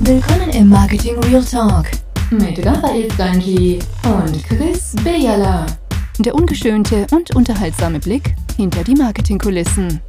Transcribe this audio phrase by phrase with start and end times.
[0.00, 1.86] Willkommen im Marketing Real Talk
[2.30, 5.66] mit Raphael Stanji und Chris Bejala.
[6.20, 10.00] Der ungeschönte und unterhaltsame Blick hinter die Marketingkulissen.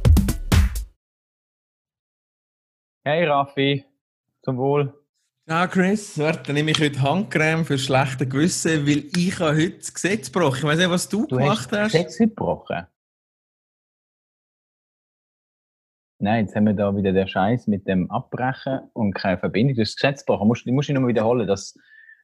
[3.04, 3.84] Hey Raffi,
[4.44, 4.94] zum Wohl.
[5.48, 9.78] Ja, Chris, warte, dann nehme ich heute Handcreme für schlechte Gewissen, weil ich habe heute
[9.78, 10.58] das Gesetz gebrochen.
[10.58, 11.92] Ich weiß nicht, was du, Du gemacht hast hast.
[11.92, 12.86] Gesetz gebrochen.
[16.22, 19.76] Nein, jetzt haben wir da wieder den Scheiß mit dem Abbrechen und keine Verbindung.
[19.76, 20.48] Das Gesetz gebrochen.
[20.48, 21.46] Musst, du musst ich nochmal wiederholen.
[21.46, 21.74] Das,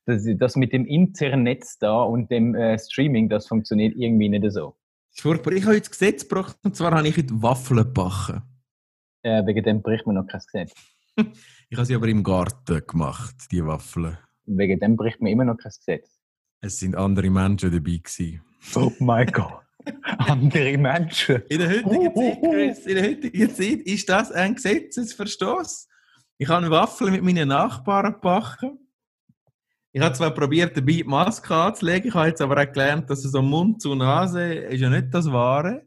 [0.05, 4.77] das, das mit dem Internet da und dem äh, Streaming, das funktioniert irgendwie nicht so.
[5.15, 5.21] Ist.
[5.21, 8.43] Ich habe heute das Gesetz gebrochen und zwar habe ich heute Waffeln gebacken.
[9.23, 10.73] Äh, wegen dem bricht man noch kein Gesetz.
[11.69, 14.17] Ich habe sie aber im Garten gemacht, die Waffeln.
[14.45, 16.21] Wegen dem bricht man immer noch kein Gesetz.
[16.61, 18.41] Es sind andere Menschen dabei gewesen.
[18.77, 19.66] Oh mein Gott.
[20.19, 21.43] Andere Menschen.
[21.49, 25.89] In der heutigen Zeit, Chris, in der heutigen Zeit ist das ein Gesetzesverstoß.
[26.39, 28.79] Ich habe Waffeln mit meinen Nachbarn gebacken.
[29.93, 33.23] Ich habe zwar probiert, dabei die Maske anzulegen, ich habe jetzt aber auch gelernt, dass
[33.23, 35.87] so Mund zu Nase ist ja nicht das Wahre.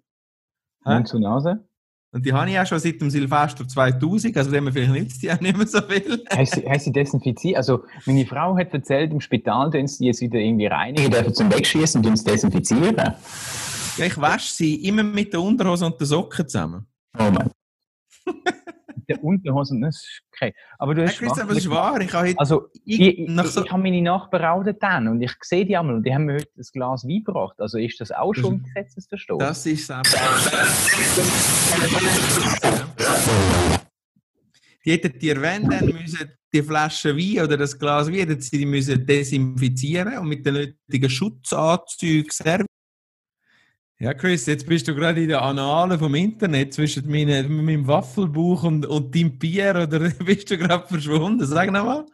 [0.84, 1.70] Mund zu Nase.
[2.12, 5.32] Und die habe ich auch schon seit dem Silvester 2000, also dem vielleicht nützt die
[5.32, 6.24] auch nicht mehr so viel.
[6.36, 7.58] Hast du, hast du desinfiziert?
[7.58, 11.54] Also, meine Frau hat erzählt, im Spital tun sie jetzt wieder irgendwie reinigen, dürfen zum
[11.54, 12.96] Wegschießen und uns desinfizieren.
[14.00, 16.88] Ja, ich wasche sie immer mit der Unterhose und den Socken zusammen.
[17.18, 17.52] Oh Mann.
[19.10, 20.54] der Unterhosen, das ist okay.
[20.78, 22.00] Aber du Ja, hast Chris, aber es ist wahr.
[22.00, 25.66] Ich habe Also, ich, ich, so, ich habe meine Nachbarn auch dann und ich sehe
[25.66, 27.56] die einmal und die haben mir heute ein Glas Wein gebracht.
[27.60, 29.40] Also ist das auch schon ein Gesetzesverstoß?
[29.40, 30.16] das ist selbst.
[34.86, 38.60] Die hätten dir, wenn dann müssen die Flasche Wein oder das Glas Wein, hätten sie
[38.60, 42.66] die müssen desinfizieren und mit den nötigen Schutzanzügen servieren.
[44.02, 48.64] Ja, Chris, jetzt bist du gerade in der Annalen vom Internet zwischen meine, meinem Waffelbuch
[48.64, 51.46] und, und deinem Bier oder bist du gerade verschwunden?
[51.46, 52.06] Sag nochmal.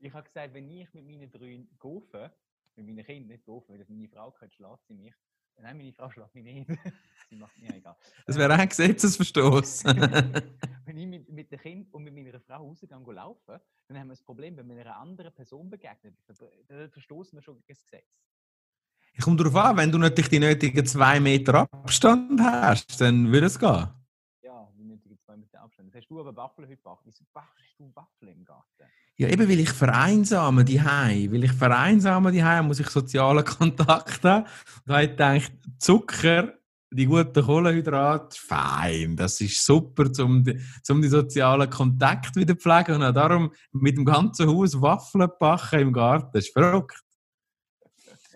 [0.00, 2.28] Ich habe gesagt, wenn ich mit meinen drei Gofen,
[2.76, 5.14] mit meinen Kindern nicht Gofen, weil meine Frau kann, schlägt sie mich.
[5.58, 6.66] Nein, meine Frau schlägt mich nicht.
[7.30, 7.96] sie macht mir egal.
[8.26, 9.84] Das wäre auch ein Gesetzesverstoß.
[10.84, 13.58] wenn ich mit, mit dem Kind und mit meiner Frau rausgehe und laufen,
[13.88, 17.54] dann haben wir das Problem, wenn wir einer anderen Person begegnen, dann verstoßen wir schon
[17.54, 18.18] gegen das Gesetz.
[19.14, 23.46] Ich komme darauf an, wenn du natürlich die nötigen zwei Meter Abstand hast, dann würde
[23.46, 23.88] es gehen.
[24.42, 25.88] Ja, die nötigen zwei Meter Abstand.
[25.88, 27.02] Jetzt hast du aber Waffeln heute gebacken.
[27.04, 28.84] Wieso backst du Waffeln im Garten?
[29.16, 34.46] Ja, eben weil ich vereinsame die Weil ich vereinsame die muss ich sozialen Kontakt haben.
[34.86, 36.54] Da habe ich gedacht, Zucker,
[36.90, 39.14] die guten Kohlenhydrate, fein.
[39.16, 40.58] Das ist super, um die,
[40.88, 42.96] um die sozialen Kontakt wieder zu pflegen.
[42.96, 46.30] Und auch darum mit dem ganzen Haus Waffeln backen im Garten.
[46.32, 47.02] Das ist verrückt.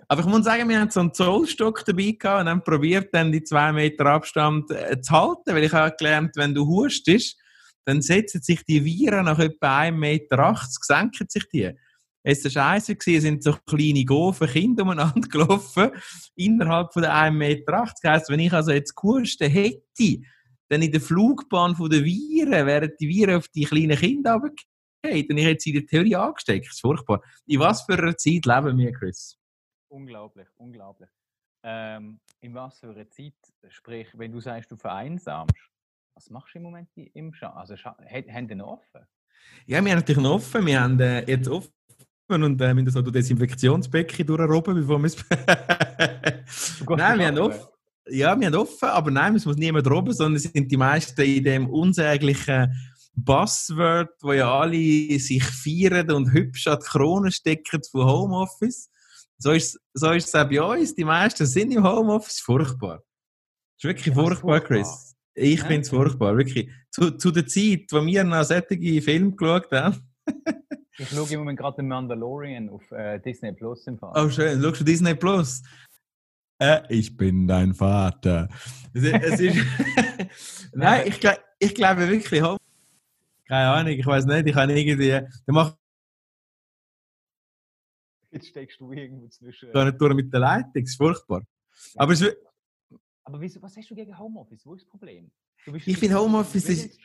[0.09, 3.33] Aber ich muss sagen, wir haben so einen Zollstock dabei gehabt und haben probiert, dann
[3.33, 7.37] die zwei Meter Abstand äh, zu halten, weil ich habe gelernt, wenn du hustest,
[7.85, 11.71] dann setzen sich die Viren nach etwa 1,80 Meter, senken sich die.
[12.23, 15.91] Es war scheiße, es sind so kleine Gofen Kinder umeinander gelaufen,
[16.35, 17.85] innerhalb von der 1,80 Meter.
[18.03, 20.21] Das heisst, wenn ich also jetzt gehustet hätte,
[20.69, 25.31] dann in der Flugbahn von der Viren, wären die Viren auf die kleinen Kinder runtergefallen
[25.31, 26.67] und ich hätte sie in der Theorie angesteckt.
[26.67, 27.23] Das ist furchtbar.
[27.47, 29.36] In was für einer Zeit leben wir, Chris?
[29.89, 31.11] Unglaublich, unglaublich.
[31.63, 33.35] Ähm, in was für einer Zeit,
[33.69, 35.55] sprich, wenn du sagst, du vereinsamst,
[36.15, 39.07] was machst du im Moment im Scha Also, scha haben die noch offen?
[39.67, 40.67] Ja, wir haben natürlich noch offen.
[40.67, 41.73] Wir haben äh, jetzt offen
[42.29, 45.17] und äh, müssen so durch Desinfektionsbecken durchroben, bevor wir es.
[46.89, 47.69] nein, wir haben offen.
[48.09, 51.21] Ja, wir haben offen, aber nein, es muss niemand oben, sondern es sind die meisten
[51.23, 52.73] in dem unsäglichen
[53.17, 58.91] Buzzword, wo ja alle sich feiern und hübsch an die Krone stecken von Homeoffice.
[59.39, 60.95] So ist, so ist es auch bei uns.
[60.95, 62.41] Die meisten sind im Homeoffice.
[62.41, 62.97] Furchtbar.
[62.99, 64.61] Das ist wirklich Ja, furchtbar, furchtbar?
[64.79, 65.15] Chris.
[65.35, 65.67] Ich Ja.
[65.67, 66.71] finde es furchtbar, wirklich.
[66.91, 70.01] Zu, zu der Zeit, wo wir noch solche Filme geschaut haben.
[70.99, 74.13] Ich schaue im Moment gerade den Mandalorian auf äh, Disney Plus im Fall.
[74.17, 74.63] Oh, schön.
[74.63, 75.63] Schaust du Disney Plus?
[76.59, 78.49] Äh, ich bin dein Vater.
[78.95, 79.59] Es, es ist.
[80.73, 81.21] Nein, ich,
[81.59, 82.41] ich glaube wirklich.
[82.41, 84.47] Keine Ahnung, ich weiß nicht.
[84.47, 85.09] Ich kann irgendwie.
[85.09, 85.77] Der macht
[88.37, 89.73] Jetzt steckst du irgendwo zwischen.
[89.73, 90.73] gar nicht durch mit der Leitung.
[90.75, 91.43] Das ist furchtbar.
[91.97, 92.25] Aber es,
[93.25, 94.65] Aber wieso, was hast du gegen Homeoffice?
[94.65, 95.31] Wo ist das Problem?
[95.85, 96.99] Ich finde, Homeoffice ist-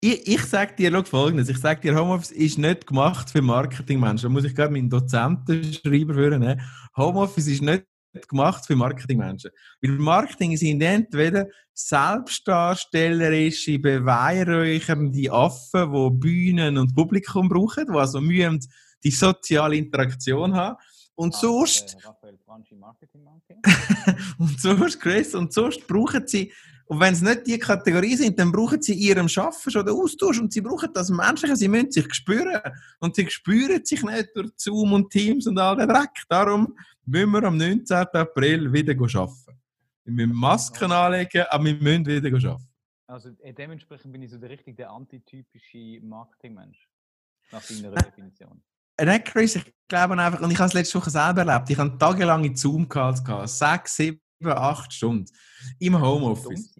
[0.00, 4.28] ich, ich sage dir schau folgendes: Ich sage dir, Homeoffice ist nicht gemacht für Marketingmenschen.
[4.28, 6.58] Da muss ich gerade meinen Dozenten schreiben für ne?
[6.96, 7.84] Homeoffice ist nicht
[8.28, 9.50] gemacht für Marketingmenschen.
[9.80, 18.60] Weil Marketing sind entweder selbstdarstellerische, beweihräuchernde Affen, die Bühnen und Publikum brauchen, die also mühen
[19.06, 20.76] die soziale Interaktion haben.
[21.14, 21.96] Und Ah, sonst
[24.38, 26.52] und sonst, Chris, und sonst brauchen sie
[26.88, 30.38] Und wenn es nicht die Kategorie sind, dann brauchen sie ihrem Schaffen schon den Austausch
[30.40, 32.60] und sie brauchen das Menschliche, sie müssen sich spüren.
[33.00, 36.14] Und sie spüren sich nicht durch Zoom und Teams und all den Dreck.
[36.28, 37.96] Darum müssen wir am 19.
[37.96, 39.60] April wieder arbeiten.
[40.04, 42.68] Wir müssen Masken anlegen, aber wir müssen wieder arbeiten.
[43.08, 46.88] Also äh, dementsprechend bin ich so der richtig der antitypische Marketingmensch.
[47.52, 48.62] Nach deiner Definition.
[48.98, 51.96] Nein, Chris, ich glaube einfach, und ich habe es letzte Woche selber erlebt, ich habe
[51.98, 55.26] tagelange Zoom-Calls gehabt, sechs, sieben, acht Stunden.
[55.78, 56.74] Im Homeoffice.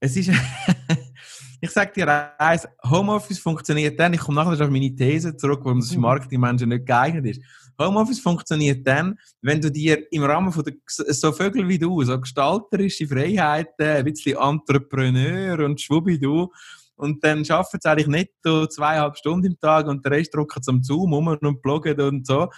[0.00, 0.30] Es ist,
[1.60, 5.80] ich sage dir eins, Homeoffice funktioniert dann, ich komme nachher auf meine These zurück, warum
[5.80, 7.42] das für Marketingmenschen nicht geeignet ist.
[7.78, 12.18] Homeoffice funktioniert dann, wenn du dir im Rahmen von der, so Vögel wie du, so
[12.18, 16.50] gestalterische Freiheiten, ein bisschen Entrepreneur und Schwubidu,
[16.96, 20.62] und dann schaffen sie eigentlich nicht so zweieinhalb Stunden im Tag und der Rest drücken
[20.62, 22.50] zum Zoom um und bloggen und so.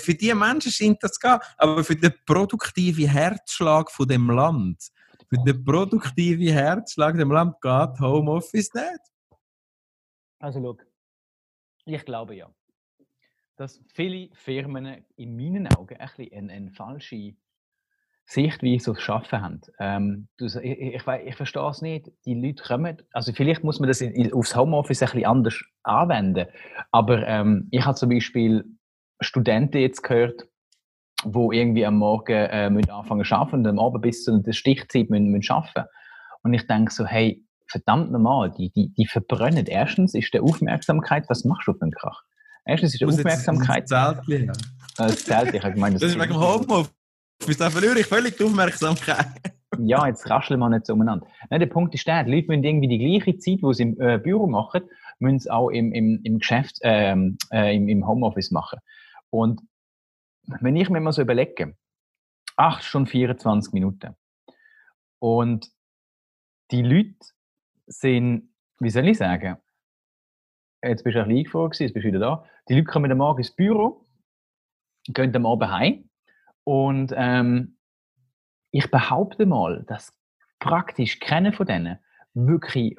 [0.00, 4.88] Für die Menschen scheint das zu gehen, aber für den produktiven Herzschlag von dem Land,
[5.28, 9.00] für den produktiven Herzschlag dem Land geht Homeoffice nicht.
[10.40, 10.76] Also schau,
[11.84, 12.50] ich glaube ja,
[13.56, 17.36] dass viele Firmen in meinen Augen ein bisschen eine falsche
[18.30, 19.60] Sichtweise aufs Arbeiten haben.
[19.80, 22.10] Ähm, ich, ich, ich verstehe es nicht.
[22.26, 26.46] Die Leute kommen, also vielleicht muss man das in, aufs Homeoffice ein bisschen anders anwenden,
[26.92, 28.66] aber ähm, ich habe zum Beispiel
[29.20, 30.46] Studenten jetzt gehört,
[31.24, 34.52] wo irgendwie am Morgen äh, müssen anfangen zu arbeiten und am Abend bis zu der
[34.52, 35.88] Stichzeit müssen, müssen arbeiten.
[36.42, 39.66] Und ich denke so, hey, verdammt normal, die, die, die verbrennen.
[39.66, 42.22] Erstens ist der Aufmerksamkeit, was machst du auf dem Krach?
[42.66, 43.90] Erstens ist die Aufmerksamkeit.
[43.90, 44.50] Das Zelt,
[44.98, 46.97] das Zelt, ich habe gemeint, das, das ist wegen dem Homeoffice.
[47.46, 49.26] Da verliere ich völlig die Aufmerksamkeit.
[49.78, 51.26] ja, jetzt rascheln wir nicht so umeinander.
[51.50, 54.00] Nein, der Punkt ist der, die Leute müssen irgendwie die gleiche Zeit, die sie im
[54.00, 54.82] äh, Büro machen,
[55.18, 58.80] müssen sie auch im, im, im Geschäft, ähm, äh, im, im Homeoffice machen.
[59.30, 59.62] Und
[60.60, 61.76] wenn ich mir mal so überlege,
[62.56, 64.16] 8 Stunden 24 Minuten
[65.20, 65.70] und
[66.70, 67.16] die Leute
[67.86, 69.58] sind, wie soll ich sagen,
[70.82, 73.18] jetzt bist du ein bisschen eingefroren, jetzt bist du wieder da, die Leute kommen am
[73.18, 74.06] Morgen ins Büro,
[75.06, 76.07] gehen am Abend heim
[76.68, 77.78] und ähm,
[78.72, 80.12] ich behaupte mal, dass
[80.58, 81.98] praktisch keiner von denen
[82.34, 82.94] wirklich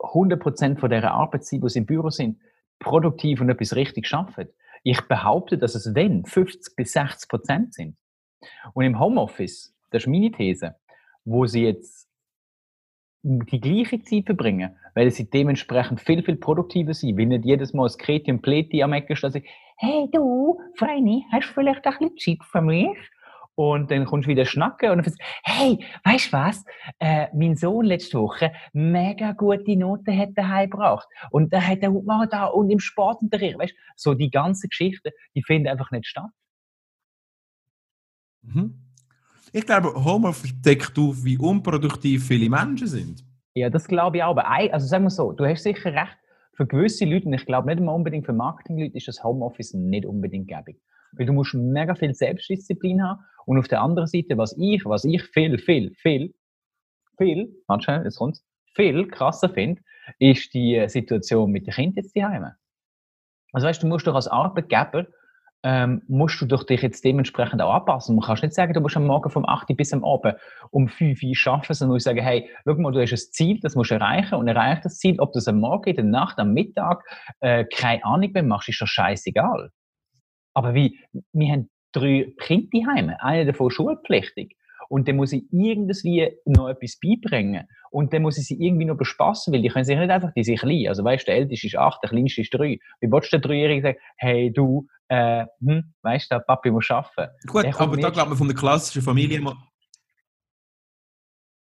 [0.00, 2.38] 100% von der Arbeitszeit, wo sie im Büro sind,
[2.78, 4.50] produktiv und etwas richtig schaffen.
[4.82, 7.96] Ich behaupte, dass es wenn 50 bis 60 Prozent sind.
[8.74, 10.76] Und im Homeoffice, das ist meine These,
[11.24, 12.10] wo sie jetzt
[13.22, 17.84] die gleiche Zeit verbringen, weil sie dementsprechend viel, viel produktiver sind, wenn nicht jedes Mal
[17.84, 19.42] das Kreti und Pleti am Ecke stehen
[19.76, 22.96] hey du, Freini, hast du vielleicht ein bisschen Zeit für mich?
[23.54, 26.64] Und dann kommst du wieder schnacken und dann sagst hey, weißt du was?
[26.98, 31.08] Äh, mein Sohn letzte Woche mega gute Noten hat daheim gebracht.
[31.30, 35.12] Und da hat er mal da und im Sportunterricht, weißt du, so die ganze Geschichte,
[35.34, 36.30] die finden einfach nicht statt.
[38.42, 38.74] Mhm.
[39.52, 43.24] Ich glaube, Homeoffice deckt auf, wie unproduktiv viele Menschen sind.
[43.54, 44.36] Ja, das glaube ich auch.
[44.36, 46.18] Aber also sagen wir so, du hast sicher recht,
[46.56, 50.06] für gewisse Leute, und ich glaube nicht immer unbedingt für Marketingleute, ist das Homeoffice nicht
[50.06, 50.80] unbedingt gäbig.
[51.12, 53.20] Weil du musst mega viel Selbstdisziplin haben.
[53.44, 56.34] Und auf der anderen Seite, was ich, was ich viel, viel, viel,
[57.18, 58.44] viel, manchmal, jetzt kommt's,
[58.74, 59.82] viel krasser finde,
[60.18, 62.46] ist die äh, Situation mit den Kindern jetzt daheim.
[63.52, 65.06] Also weißt du, du musst doch als Arbeitgeber,
[65.66, 68.14] ähm, musst du dich jetzt dementsprechend auch anpassen.
[68.14, 70.36] Du kannst nicht sagen, du musst am Morgen vom 8 bis am Abend
[70.70, 73.58] um 5 Uhr arbeiten, sondern du musst sagen, hey, schau mal, du hast ein Ziel,
[73.60, 76.04] das musst du erreichen und erreicht das Ziel, ob du es am Morgen, in der
[76.04, 77.02] Nacht, am Mittag,
[77.40, 79.70] äh, keine Ahnung mehr machst, ist doch scheißegal.
[80.54, 81.00] Aber wie,
[81.32, 84.56] wir haben drei Kinder daheim, einer davon schulpflichtig.
[84.88, 87.66] Und dann muss ich irgendwie noch etwas beibringen.
[87.90, 90.44] Und dann muss ich sie irgendwie noch bespassen, weil die können sich nicht einfach, die
[90.44, 90.88] sich klein.
[90.88, 92.78] Also weißt du, der Älteste ist acht, der Kleinste ist drei.
[93.00, 97.32] Wie willst du der Dreijährige sagen, hey du, äh, hm, weißt du, Papi muss arbeiten.
[97.46, 99.40] Gut, aber da glaubt man von der klassischen Familie...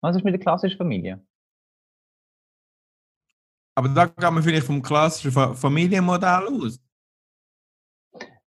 [0.01, 1.25] Was ist mit der klassischen Familie?
[3.75, 6.79] Aber da geht man vielleicht vom klassischen Familienmodell aus.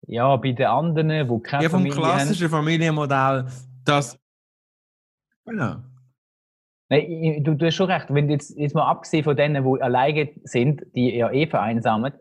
[0.07, 2.50] Ja, bei den anderen, wo keine ja, vom Familie klassischen haben.
[2.50, 3.47] Familienmodell,
[3.85, 4.19] das.
[5.49, 5.76] Genau.
[6.90, 8.07] Nein, du, du hast schon recht.
[8.09, 12.14] Wenn jetzt, jetzt mal abgesehen von denen, die alleine sind, die ja eh vereinsamen,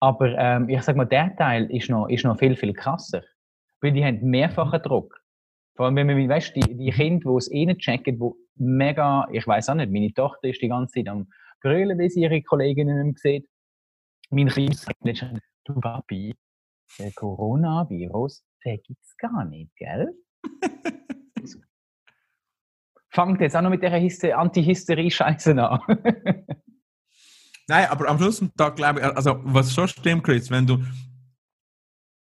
[0.00, 3.22] aber ähm, ich sag mal, der Teil ist noch, ist noch viel, viel krasser.
[3.80, 4.82] Weil die haben mehrfachen mhm.
[4.82, 5.22] Druck.
[5.76, 9.26] Vor allem, wenn man, weißt, die, die Kinder, die es eh nicht checken, die mega,
[9.32, 11.28] ich weiß auch nicht, meine Tochter ist die ganze Zeit am
[11.62, 13.48] Brüllen, wie sie ihre Kolleginnen nicht sieht.
[14.30, 15.24] Mein Kind sagt nicht,
[15.64, 16.34] du Papi,
[16.98, 20.12] der Coronavirus, der gibt's gar nicht, gell?
[23.12, 25.80] Fangt jetzt auch noch mit der Anti-Hysterie-Scheiße an.
[27.68, 30.82] Nein, aber am Schluss vom Tag glaube ich, also was schon stimmt, Chris, wenn du,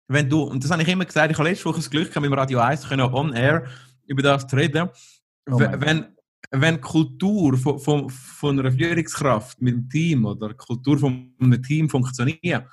[0.09, 2.23] wenn du, und das habe ich immer gesagt, ich habe letzte Woche das Glück gehabt,
[2.23, 3.67] mit dem Radio 1 können on air
[4.07, 4.89] über das zu reden.
[5.51, 6.07] Oh wenn,
[6.51, 11.35] wenn die Kultur von, von, von einer Führungskraft mit dem Team oder die Kultur von
[11.39, 12.67] einem Team funktioniert,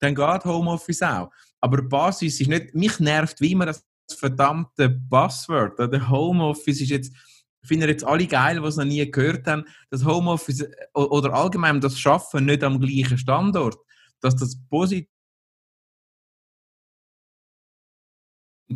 [0.00, 1.30] dann geht Homeoffice auch.
[1.60, 3.84] Aber die Basis ist nicht, mich nervt wie immer das
[4.18, 5.78] verdammte Buzzword.
[5.78, 7.14] Der Homeoffice ist jetzt,
[7.64, 11.98] finden jetzt alle geil, die es noch nie gehört haben, das Homeoffice oder allgemein das
[11.98, 13.76] Schaffen nicht am gleichen Standort,
[14.20, 15.08] dass das positiv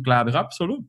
[0.03, 0.85] glaube ich absolut.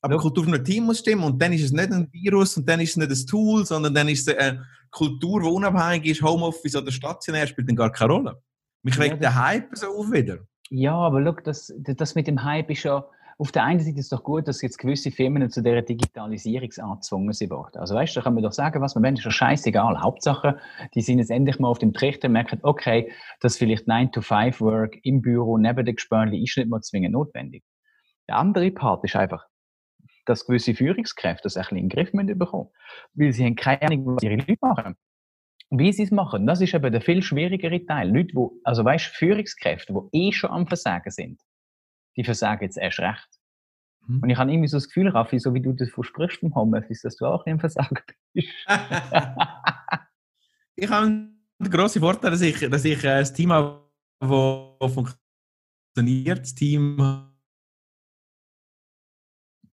[0.00, 2.56] Aber die Kultur von einem Team muss stimmen und dann ist es nicht ein Virus
[2.56, 6.06] und dann ist es nicht ein Tool, sondern dann ist es eine Kultur, die unabhängig
[6.06, 8.42] ist, Homeoffice oder stationär, spielt dann gar keine Rolle.
[8.82, 10.38] Mich regt ja, der Hype so auf wieder.
[10.70, 13.06] Ja, aber look, das, das mit dem Hype ist ja,
[13.38, 16.70] auf der einen Seite ist es doch gut, dass jetzt gewisse Firmen zu dieser Digitalisierung
[16.78, 17.52] angezwungen sind.
[17.52, 20.00] Also weißt du, da kann man doch sagen, was man will, ist ja scheißegal.
[20.00, 20.58] Hauptsache,
[20.94, 25.22] die sind jetzt endlich mal auf dem Trichter und merken, okay, dass vielleicht 9-to-5-Work im
[25.22, 27.64] Büro neben den Gespörli ist nicht mal zwingend notwendig.
[28.28, 29.46] Der andere Part ist einfach,
[30.26, 32.68] dass gewisse Führungskräfte das ein bisschen in den Griff müssen bekommen
[33.14, 34.96] Weil sie haben keine Ahnung, was ihre Leute machen.
[35.70, 38.14] Wie sie es machen, das ist eben der viel schwierigere Teil.
[38.14, 41.40] Leute, wo, also weißt Führungskräfte, die eh schon am Versagen sind,
[42.16, 43.28] die versagen jetzt erst recht.
[44.06, 44.20] Mhm.
[44.22, 47.02] Und ich habe irgendwie so das Gefühl, Raffi, so wie du das versprichst vom Homeoffice,
[47.02, 47.98] dass du auch nicht am Versagen
[48.32, 48.48] bist.
[50.76, 53.88] ich habe den grossen Vorteil, dass ich, dass ich äh, ein Team habe,
[54.20, 57.32] das funktioniert, das Team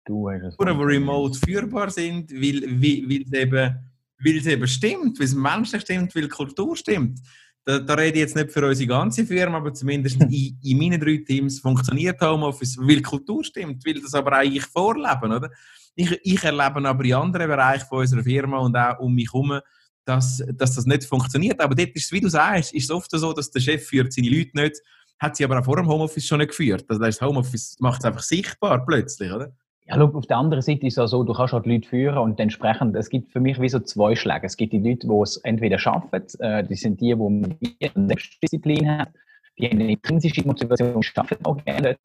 [0.05, 0.57] Du hast es.
[0.57, 3.75] Die remote führbar sind, weil, weil, weil, es eben,
[4.19, 7.19] weil es eben stimmt, weil es menschlich stimmt, weil die Kultur stimmt.
[7.65, 11.01] Da, da rede ich jetzt nicht für unsere ganze Firma, aber zumindest in, in meinen
[11.01, 15.49] drei Teams funktioniert Homeoffice, weil die Kultur stimmt, weil das aber auch ich vorleben, oder?
[15.95, 19.59] Ich, ich erlebe aber in anderen Bereichen von unserer Firma und auch um mich herum,
[20.05, 21.59] dass, dass das nicht funktioniert.
[21.59, 24.13] Aber dort ist es, wie du sagst, ist es oft so, dass der Chef führt
[24.13, 24.81] seine Leute nicht,
[25.19, 26.85] hat sie aber auch vor dem Homeoffice schon nicht geführt.
[26.87, 29.55] Also das Homeoffice macht es einfach sichtbar plötzlich, oder?
[29.87, 32.17] Ja, schau, auf der anderen Seite ist es auch so, du kannst halt Leute führen
[32.17, 34.47] und entsprechend, es gibt für mich wie so zwei Schläge.
[34.47, 38.89] Es gibt die Leute, die es entweder schaffen, äh, die sind die, die eine Selbstdisziplin
[38.89, 39.11] haben,
[39.59, 41.97] die eine intrinsische Motivation schaffen auch gerne.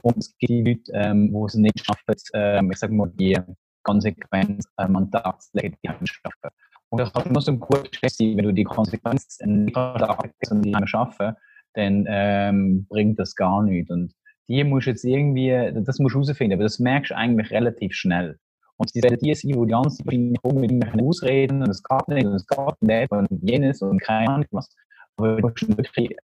[0.00, 3.36] Und es gibt die Leute, ähm, die es nicht schaffen, ähm, ich sage mal, die
[3.82, 6.50] Konsequenz ähm, an Tag zu legen, die haben schaffen.
[6.88, 10.52] Und das kann nur so ein guter Stress sein, wenn du die Konsequenz nicht arbeitest
[10.52, 11.34] und die haben schaffen,
[11.74, 13.90] dann ähm, bringt das gar nichts.
[13.90, 14.14] Und
[14.48, 17.94] die musst du jetzt irgendwie, das musst du herausfinden, aber das merkst du eigentlich relativ
[17.94, 18.38] schnell.
[18.76, 22.08] Und sie werden die sein, die die ganze Zeit mit irgendwelchen Ausreden und es geht
[22.08, 24.68] nicht und es geht nicht und jenes und keine Ahnung was.
[25.16, 26.16] Aber du musst wirklich die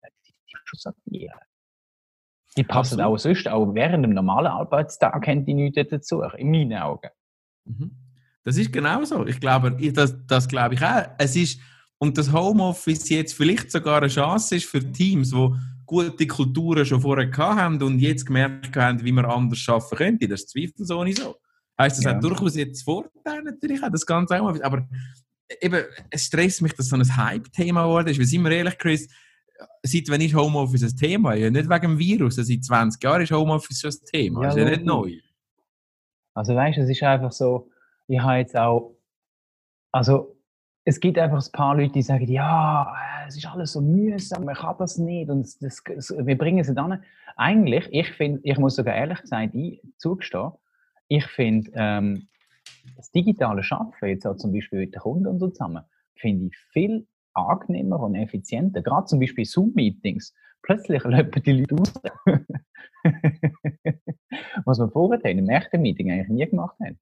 [0.76, 1.40] sortieren.
[2.56, 3.06] Die passen Absolut.
[3.06, 7.10] auch sonst, auch während dem normalen Arbeitstag haben die nichts dazu, in meinen Augen.
[7.66, 7.92] Mhm.
[8.44, 9.26] Das ist genau so.
[9.26, 11.04] Ich glaube, das, das glaube ich auch.
[11.18, 11.60] Es ist,
[11.98, 15.50] und das Homeoffice jetzt vielleicht sogar eine Chance ist für Teams, die
[15.86, 20.28] gute Kulturen schon vorher haben und jetzt gemerkt haben, wie man anders arbeiten könnte.
[20.28, 21.36] Das ist zweifelsohne so.
[21.80, 22.12] Heißt, das ja.
[22.12, 24.62] hat durchaus jetzt Vorteile natürlich, das Ganze auch.
[24.62, 24.88] Aber
[25.62, 28.20] eben, es stresst mich, dass so ein Hype-Thema geworden ist.
[28.20, 29.08] Weil, sind wir ehrlich, Chris,
[29.82, 31.34] seit wann ist Homeoffice ein Thema?
[31.34, 32.36] Ja, nicht wegen dem Virus.
[32.36, 34.42] Seit 20 Jahren ist Homeoffice schon ein Thema.
[34.42, 35.18] Ja, das ist ja nicht neu.
[36.36, 37.70] Also weißt du, es ist einfach so,
[38.08, 38.96] ich habe jetzt auch,
[39.92, 40.36] also
[40.86, 42.94] es gibt einfach ein paar Leute, die sagen, ja,
[43.28, 46.74] es ist alles so mühsam, man kann das nicht und das, das, wir bringen es
[46.74, 47.04] dann.
[47.36, 49.56] Eigentlich, ich finde, ich muss sogar ehrlich gesagt
[49.98, 50.52] zugestehen,
[51.08, 52.28] ich finde ähm,
[52.96, 55.84] das digitale Schaffen, jetzt auch zum Beispiel mit den Kunden und so zusammen,
[56.16, 58.82] finde ich viel angenehmer und effizienter.
[58.82, 60.34] Gerade zum Beispiel Zoom-Meetings.
[60.62, 61.94] Plötzlich löpen die Leute aus.
[64.66, 66.98] Was wir vorher im echten Meeting eigentlich nie gemacht haben.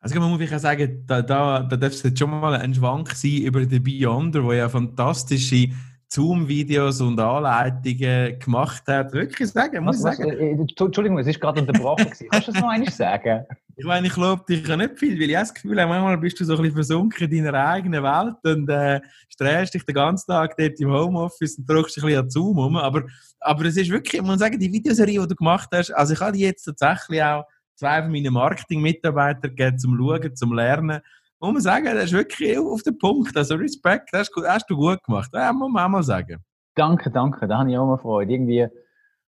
[0.00, 3.10] Also man muss wirklich sagen, da, da, da darf es jetzt schon mal ein Schwank
[3.12, 5.70] sein über den Beyonder, der ja fantastische
[6.10, 9.12] Zoom-Videos und Anleitungen gemacht hat.
[9.12, 10.30] Wirklich sagen, muss was, sagen.
[10.30, 12.06] Äh, Entschuldigung, es ist gerade unterbrochen.
[12.30, 13.44] Kannst du das noch einmal sagen?
[13.76, 16.40] Ich meine, ich glaube dich ja nicht viel, weil ich das Gefühl habe, manchmal bist
[16.40, 20.30] du so ein bisschen versunken in deiner eigenen Welt und äh, strählst dich den ganzen
[20.30, 22.76] Tag dort im Homeoffice und drückst dich ein bisschen an Zoom rum.
[22.76, 23.04] Aber,
[23.40, 26.20] aber es ist wirklich, man muss sagen, die Videoserie, die du gemacht hast, also ich
[26.20, 27.44] habe die jetzt tatsächlich auch
[27.78, 31.00] zwei von meinen Marketing-Mitarbeitern gegeben, zum Schauen, zum Lernen.
[31.40, 33.36] Muss man sagen, das ist wirklich auf den Punkt.
[33.36, 35.30] Also Respekt, das hast du gut gemacht.
[35.32, 36.42] Das muss man auch mal sagen.
[36.74, 37.46] Danke, danke.
[37.46, 38.32] Da habe ich auch mal Freude.
[38.32, 38.66] Irgendwie,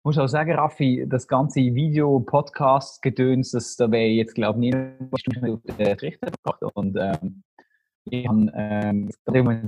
[0.04, 5.62] muss auch sagen, Raffi, das ganze Video-Podcast-Gedöns, das da wäre jetzt, glaube ich, nie auf
[5.62, 6.64] den Trichter gebracht.
[6.74, 7.44] Und ähm,
[8.06, 9.10] ich habe ähm,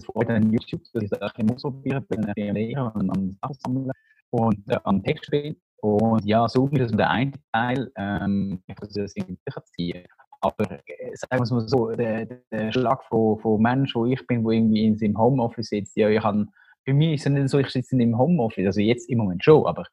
[0.03, 3.55] Freude an YouTube, dass ich das ein bisschen ausprobieren bin, ein Lehrer und an Sachen
[3.59, 3.91] sammeln
[4.31, 5.55] und äh, an Text spielen.
[5.81, 7.91] Und ja, so ist der eine Teil.
[7.95, 9.37] Ähm, ich muss das irgendwie
[9.75, 10.05] ziehen.
[10.41, 14.25] Aber äh, sagen wir es mal so, der, der Schlag von, von Menschen, wo ich
[14.27, 16.45] bin, wo irgendwie in seinem Homeoffice sitzt, ja, ich habe,
[16.85, 19.65] bei mir ist es nicht so, ich sitze im Homeoffice, also jetzt im Moment schon,
[19.65, 19.85] aber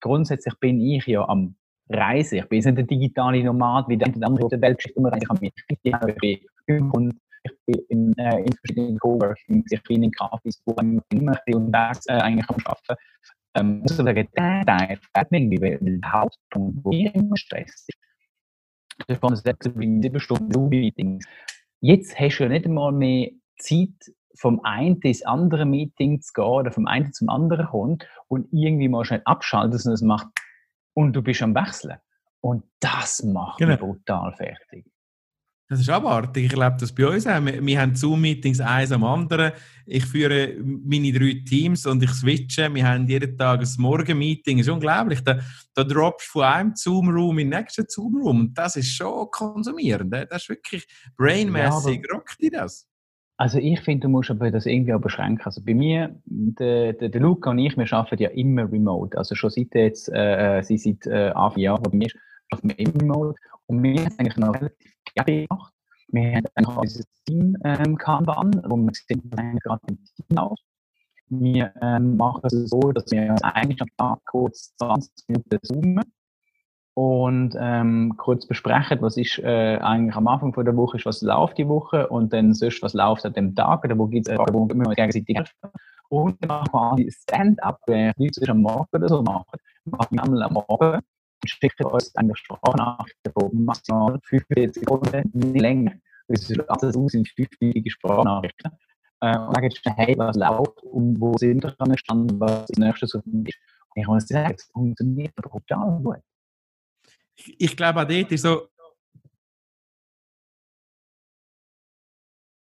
[0.00, 1.56] grundsätzlich bin ich ja am
[1.88, 2.38] reisen.
[2.38, 5.40] Ich bin jetzt nicht ein digitaler Nomad, wie der andere der Weltgeschichte immer Ich habe
[5.40, 8.98] mich ich bin und ich bin in, äh, in verschiedenen
[9.84, 12.96] bin in Cafés, wo ich immer unterwegs äh, eigentlich am Arbeiten.
[13.56, 17.86] Ähm, muss sagen, der Teil fällt mir irgendwie, weil der Hauptpunkt, wo mir immer Stress
[17.88, 17.98] ist,
[19.08, 21.24] das von sechs sieben Stunden Zoom-Meetings.
[21.80, 26.44] Jetzt hast du ja nicht einmal mehr Zeit, vom einen ins andere Meeting zu gehen
[26.44, 30.28] oder vom einen zum anderen kommt und irgendwie mal schnell abschalten und es macht
[30.94, 31.96] und du bist am Wechseln.
[32.40, 33.72] Und das macht genau.
[33.72, 34.86] mich brutal fertig.
[35.68, 36.44] Das ist abartig.
[36.44, 37.44] Ich erlebe das bei uns auch.
[37.44, 39.50] Wir, wir haben Zoom-Meetings eins am anderen.
[39.84, 42.72] Ich führe meine drei Teams und ich switche.
[42.72, 44.58] Wir haben jeden Tag ein Morgen-Meeting.
[44.58, 45.20] Das ist unglaublich.
[45.24, 45.40] Da,
[45.74, 48.40] da droppst du von einem Zoom-Room in den nächsten Zoom-Room.
[48.40, 50.12] Und das ist schon konsumierend.
[50.12, 52.00] Das ist wirklich brainmäßig.
[52.08, 52.86] Ja, rockt dir das?
[53.36, 55.44] Also ich finde, du musst aber das irgendwie auch beschränken.
[55.44, 59.18] Also bei mir, der, der, der Luca und ich, wir arbeiten ja immer remote.
[59.18, 62.25] Also schon seit jetzt, äh, äh sie seit äh, vier Jahren, bei mir arbeiten
[62.62, 63.38] wir immer remote.
[63.66, 65.72] Und wir haben es eigentlich noch relativ gerne gemacht.
[66.08, 69.30] Wir haben eigentlich unser Team ähm, wo wir sind
[69.62, 70.60] gerade im Team aus.
[71.28, 76.04] Wir ähm, machen es so, dass wir uns eigentlich am Tag kurz 20 Minuten zoomen
[76.94, 81.20] und ähm, kurz besprechen, was ist äh, eigentlich am Anfang von der Woche, ist, was
[81.22, 84.34] läuft die Woche und dann sonst, was läuft an dem Tag oder wo gibt es
[84.34, 85.52] äh, wo wir uns gegenseitig helfen.
[86.08, 90.22] Und dann machen wir quasi Stand-up, wenn ich am Morgen oder so machen, machen wir
[90.22, 91.00] einmal am Morgen
[91.42, 95.92] und schicken uns eigentlich Sprachnachrichten von maximal 45 Sekunden, nicht länger.
[96.28, 98.72] Es ist alles aus in fünfminütige Sprachnachrichten.
[99.20, 103.06] Äh, und sagen, hey, was läuft und wo sind wir an Stand, was das nächste
[103.06, 103.26] so ist.
[103.26, 103.48] Und
[103.94, 106.22] ich muss sagen, es funktioniert brutal gut
[107.36, 108.68] ich glaube, auch dort ist so,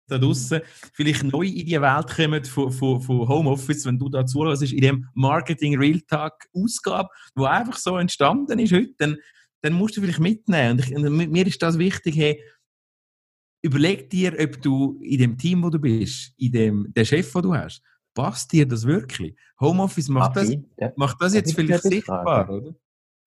[0.08, 0.62] da draußen
[0.94, 4.82] vielleicht neu in die Welt kommen von, von, von Homeoffice, wenn du da zuhörst, in
[4.82, 9.18] dem Marketing Real Talk Ausgabe, wo einfach so entstanden ist heute, dann,
[9.62, 10.74] dann musst du vielleicht mitnehmen.
[10.74, 12.42] Und, ich, und mir ist das wichtig, hey,
[13.62, 17.42] überleg dir, ob du in dem Team, wo du bist, in dem der Chef, wo
[17.42, 17.82] du hast,
[18.14, 19.36] passt dir das wirklich?
[19.60, 20.52] Homeoffice macht, das,
[20.96, 22.76] macht das jetzt vielleicht sichtbar, oder?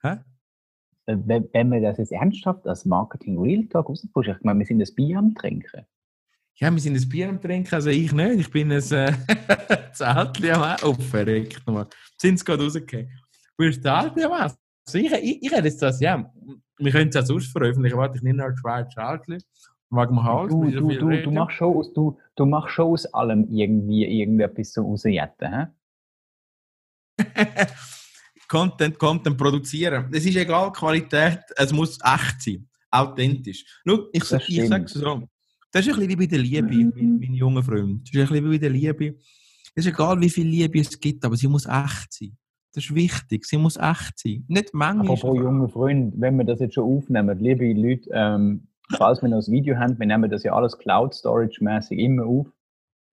[0.03, 0.19] Hä?
[1.07, 4.83] Wenn, wenn man das jetzt ernsthaft als Marketing Real Talk rauspusht, ich meine, wir sind
[4.83, 5.87] ein Bier am Trinken.
[6.59, 8.41] Ja, wir sind ein Bier am Trinken, also ich nicht.
[8.41, 8.81] Ich bin ein äh,
[9.93, 11.87] Zeltchen am Oh, verreckt nochmal.
[12.17, 13.09] Sind sie gerade rausgekommen?
[13.59, 16.33] Du bist Zeltchen am also ich, ich, ich hätte jetzt das, ja,
[16.79, 17.99] wir können es ja sonst veröffentlichen.
[17.99, 19.43] Warte, ich nehme noch zwei Zeltchen.
[19.91, 20.51] Wegen Hals.
[20.51, 24.73] Du, du, du, du, machst schon aus, du, du machst schon aus allem irgendwie irgendetwas
[24.73, 25.67] so rausjetten, hä?
[28.49, 30.09] Content, Content produzieren.
[30.13, 33.65] Es ist egal, Qualität, es muss echt sein, authentisch.
[33.87, 35.29] Schau, ich, ich sage es so,
[35.77, 36.93] das ist ein bisschen wie bei der Liebe, mhm.
[36.97, 38.09] mein, mein junger Freund.
[38.09, 39.15] Das ist ein bisschen wie bei der Liebe.
[39.75, 42.37] Es ist egal, wie viel Liebe es gibt, aber sie muss echt sein.
[42.73, 44.45] Das ist wichtig, sie muss echt sein.
[44.49, 45.17] Nicht manchmal.
[45.17, 49.39] Apropos junger Freund, wenn wir das jetzt schon aufnehmen, liebe Leute, ähm, falls wir noch
[49.39, 52.47] das Video haben, wir nehmen das ja alles Cloud-Storage-mäßig immer auf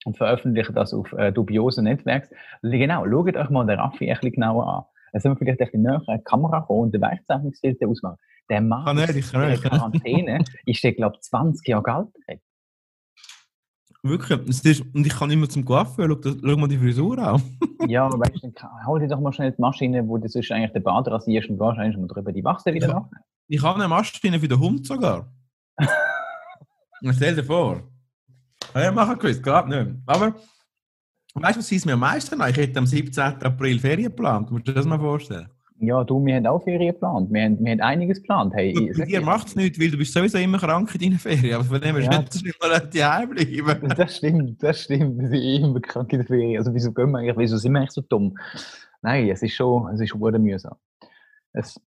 [0.06, 2.36] und veröffentlichen das auf äh, dubiosen Netzwerken.
[2.62, 4.84] Genau, schaut euch mal den Raffi ein bisschen genauer an.
[5.14, 8.18] Dann sind wir vielleicht ein bisschen näher an die Kamera kommen und den Weichzeichnungsfilter ausmachen.
[8.52, 9.32] Der Mann nicht.
[9.32, 12.40] Quarantäne ist der, glaube ich, 20 Jahre alt.
[14.04, 14.82] Wirklich?
[14.94, 17.42] Und ich kann immer zum Coiffeur, schau, schau mal die Frisur an.
[17.88, 18.52] ja, aber weißt du,
[18.88, 21.60] hol dir doch mal schnell die Maschine, wo du sonst eigentlich den Bart rasierst und
[21.60, 23.06] gehst eigentlich mal drüber die Wachse wieder nach.
[23.48, 25.32] Ich habe eine Maschine für den Hund sogar.
[27.12, 27.84] Stell dir vor.
[28.74, 30.02] Ja, machen Quiz, gerade nicht.
[30.06, 30.36] Aber
[31.34, 33.24] Weißt du, was ist mir am meisten Ich hätte am 17.
[33.24, 34.52] April Ferien geplant.
[34.52, 35.50] Musst du dir das mal vorstellen?
[35.84, 37.34] Ja, du, wir haben auch Ferien geplant.
[37.34, 38.54] Wir haben, wir haben einiges geplant.
[38.54, 41.18] Hey, Und bei dir macht es nichts, weil du bist sowieso immer krank in deinen
[41.18, 41.56] Ferien.
[41.56, 42.20] Aber von dem her ja.
[42.20, 43.90] nicht, dass mal die bleiben.
[43.98, 45.18] Das stimmt, das stimmt.
[45.18, 46.60] Wir sind immer krank in den Ferien.
[46.60, 48.38] Also wieso gehen wir eigentlich, wieso sind wir eigentlich so dumm?
[49.02, 50.76] Nein, es ist schon, es ist schon mühsam.
[51.52, 51.82] Es,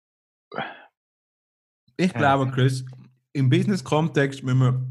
[1.96, 2.85] ich glaube, Chris,
[3.33, 4.85] im Business-Kontext müssen wir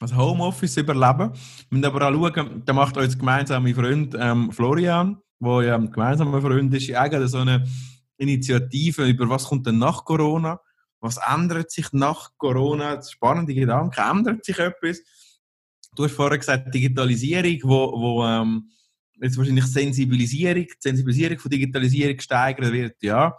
[0.00, 1.32] das Homeoffice überleben.
[1.68, 5.90] Wir müssen aber auch schauen, da macht unser gemeinsamer Freund ähm, Florian, der ja ein
[5.90, 7.66] gemeinsamer Freund ist, eigentlich so eine
[8.18, 10.60] Initiative über was kommt denn nach Corona,
[11.00, 15.00] was ändert sich nach Corona, spannende Gedanke, ändert sich etwas?
[15.94, 18.70] Du hast vorher gesagt, Digitalisierung, wo, wo ähm,
[19.20, 23.36] jetzt wahrscheinlich Sensibilisierung, die Sensibilisierung von Digitalisierung steigern wird, ja.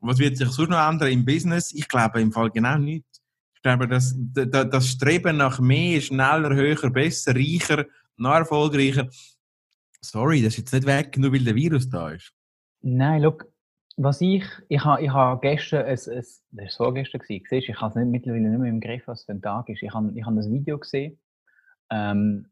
[0.00, 1.72] Was wird sich sonst noch ändern im Business?
[1.72, 3.22] Ich glaube im Fall genau nichts
[3.66, 7.84] glaube, das, das Streben nach mehr, schneller, höher, besser, reicher,
[8.16, 9.08] noch erfolgreicher,
[10.00, 12.32] sorry, das ist jetzt nicht weg, nur weil der Virus da ist.
[12.82, 13.44] Nein, look,
[13.96, 17.80] was ich, ich habe ich ha gestern, es, es, das war vorgestern gewesen, siehst, ich
[17.80, 19.82] habe es mittlerweile nicht mehr im Griff, was für ein Tag ist.
[19.82, 21.18] Ich habe, ich habe ein Video gesehen,
[21.90, 22.46] ähm,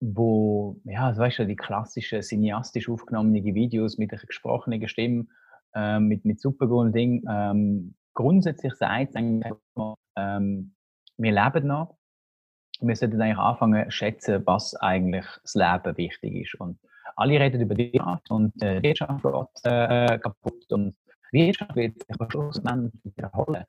[0.00, 5.26] wo, ja, also weißt du, die klassischen cineastisch aufgenommenen Videos mit einer gesprochenen Stimme,
[5.74, 10.74] ähm, mit, mit super guten Dingen, ähm, grundsätzlich sagt ähm,
[11.16, 11.96] wir leben noch.
[12.80, 16.60] Wir sollten eigentlich anfangen schätzen, was eigentlich das Leben wichtig ist.
[16.60, 16.78] Und
[17.18, 20.96] alle reden über die Wirtschaft und äh, die Wirtschaft geht äh, kaputt und
[21.32, 23.64] die Wirtschaft wird sich am Schluss wiederholen.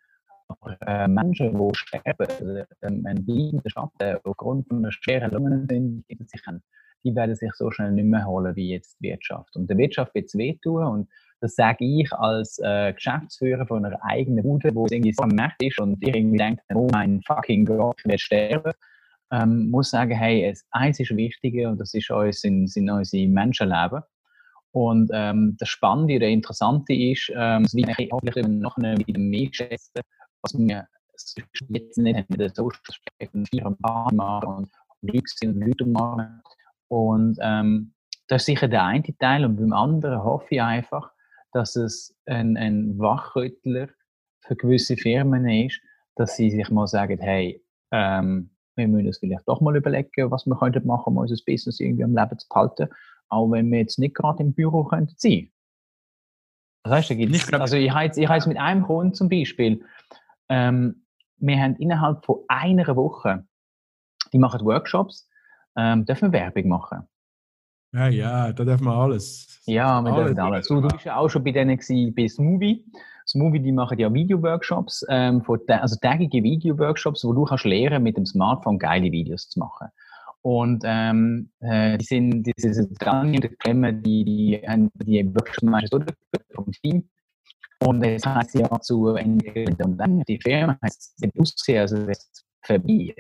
[0.47, 5.67] Aber äh, Menschen, die sterben, also, ähm, ein bleibender Schatten aufgrund von einer schweren Lungen
[5.69, 6.05] sind,
[7.03, 9.55] die werden sich so schnell nicht mehr holen wie jetzt die Wirtschaft.
[9.55, 11.09] Und der Wirtschaft wird es wehtun und
[11.41, 15.63] das sage ich als äh, Geschäftsführer von einer eigenen Bude, wo irgendwie so am Markt
[15.63, 18.73] ist und ich irgendwie denke, oh mein fucking Gott, ich werde sterben.
[19.31, 24.01] Ähm, muss sagen, hey, eins ist wichtiger und das ist uns, sind, sind unsere Menschenleben.
[24.71, 29.49] Und ähm, das Spannende oder Interessante ist, ähm, das will ich hoffentlich nachher wieder mehr
[29.51, 30.01] schätzen,
[30.41, 30.87] was wir
[31.69, 33.33] jetzt nicht haben, den Social Aspekt
[33.65, 36.41] und Paar machen und Leute sind Leute machen.
[36.87, 37.93] Und ähm,
[38.27, 39.45] das ist sicher der eine Teil.
[39.45, 41.11] Und beim anderen hoffe ich einfach,
[41.51, 43.89] dass es ein, ein Wachrüttler
[44.41, 45.81] für gewisse Firmen ist,
[46.15, 50.45] dass sie sich mal sagen, hey, ähm, wir müssen uns vielleicht doch mal überlegen, was
[50.45, 52.89] wir könnten machen, um unser Business irgendwie am Leben zu behalten,
[53.29, 55.51] auch wenn wir jetzt nicht gerade im Büro könnten sein.
[56.83, 59.83] Das heißt, da gibt's, also ich habe habe jetzt mit einem Kunden zum Beispiel,
[60.47, 61.05] ähm,
[61.37, 63.45] wir haben innerhalb von einer Woche,
[64.33, 65.29] die machen Workshops,
[65.75, 67.07] ähm, dürfen wir Werbung machen.
[67.93, 69.61] Ja, ja, da dürfen wir alles.
[69.65, 70.67] Ja, wir dürfen alles.
[70.67, 72.85] Du, du bist ja auch schon bei denen gewesen, bei Smoothie.
[73.29, 78.25] Smoothie, die machen ja Video-Workshops, ähm, also tägige Video-Workshops, wo du kannst lernen, mit dem
[78.25, 79.87] Smartphone geile Videos zu machen.
[80.41, 85.89] Und ähm, äh, die sind, die sind der Klemme, die, die haben die Workshops meistens
[85.89, 87.09] durchgeführt vom Team.
[87.81, 89.07] Und jetzt heißt sie auch zu.
[89.07, 89.43] Und
[89.77, 92.31] dann die Firma heißt den Aussehen, also das
[92.65, 93.13] vorbei.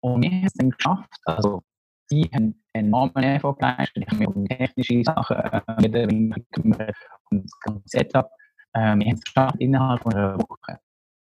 [0.00, 1.62] Und wir haben es dann geschafft, also
[2.06, 4.04] sie haben enormen Erfolg geleistet.
[4.04, 6.96] Ich habe mich um technische Sachen äh, gekümmert
[7.30, 8.30] und das ganze Setup.
[8.74, 10.78] Ähm, geschafft innerhalb von einer Woche.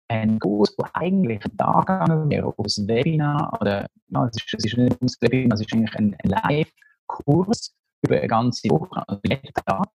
[0.08, 4.78] Ein Kurs, der eigentlich Tag gegangen wäre, aus Webinar, oder ja, es, ist, es ist
[4.78, 9.90] nicht ein Webinar, es ist eigentlich ein, Live-Kurs über eine ganze Woche, also jeden Tag.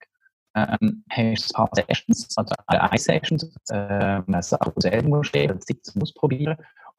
[0.56, 5.62] Ähm, hast ein paar Sessions, also eine Sessions, äh, Sachen, die du selber musst lernen,
[5.62, 6.58] Zeit ausprobieren.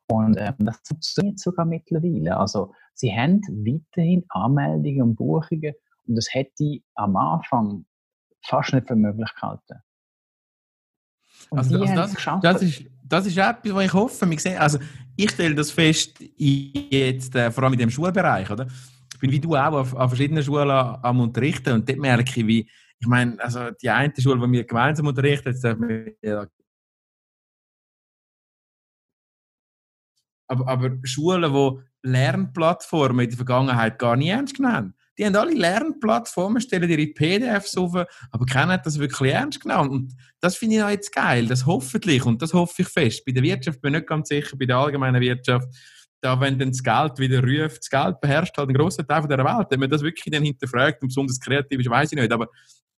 [0.08, 2.36] Und ähm, das funktioniert sogar mittlerweile.
[2.36, 5.74] Also sie haben weiterhin Anmeldungen und Buchungen
[6.06, 7.86] und das hätte ich am Anfang
[8.42, 9.82] fast nicht für möglich gehalten.
[11.50, 14.30] Also, also das, das, ist, das ist etwas, was ich hoffe.
[14.30, 14.78] Wir sehen, also
[15.16, 18.50] ich stelle das fest, jetzt, äh, vor allem in dem Schulbereich.
[18.50, 18.66] Oder?
[19.12, 22.46] Ich bin wie du auch auf, auf verschiedenen Schulen am Unterrichten und dort merke ich,
[22.46, 26.48] wie, ich meine, also die eine Schule, die wir gemeinsam unterrichten, jetzt wir
[30.46, 35.54] aber, aber Schulen, die Lernplattformen in der Vergangenheit gar nicht ernst genommen die haben alle
[35.54, 39.90] Lernplattformen, stellen ihre PDFs auf, aber keiner hat das wirklich ernst genommen.
[39.90, 43.24] Und das finde ich auch jetzt geil, das hoffentlich, und das hoffe ich fest.
[43.24, 45.68] Bei der Wirtschaft bin ich nicht ganz sicher, bei der allgemeinen Wirtschaft,
[46.20, 49.44] da wenn dann das Geld wieder ruft, das Geld beherrscht halt einen grossen Teil der
[49.44, 49.66] Welt.
[49.68, 52.32] Wenn man das wirklich dann hinterfragt und besonders kreativ ist, weiß ich nicht.
[52.32, 52.48] Aber,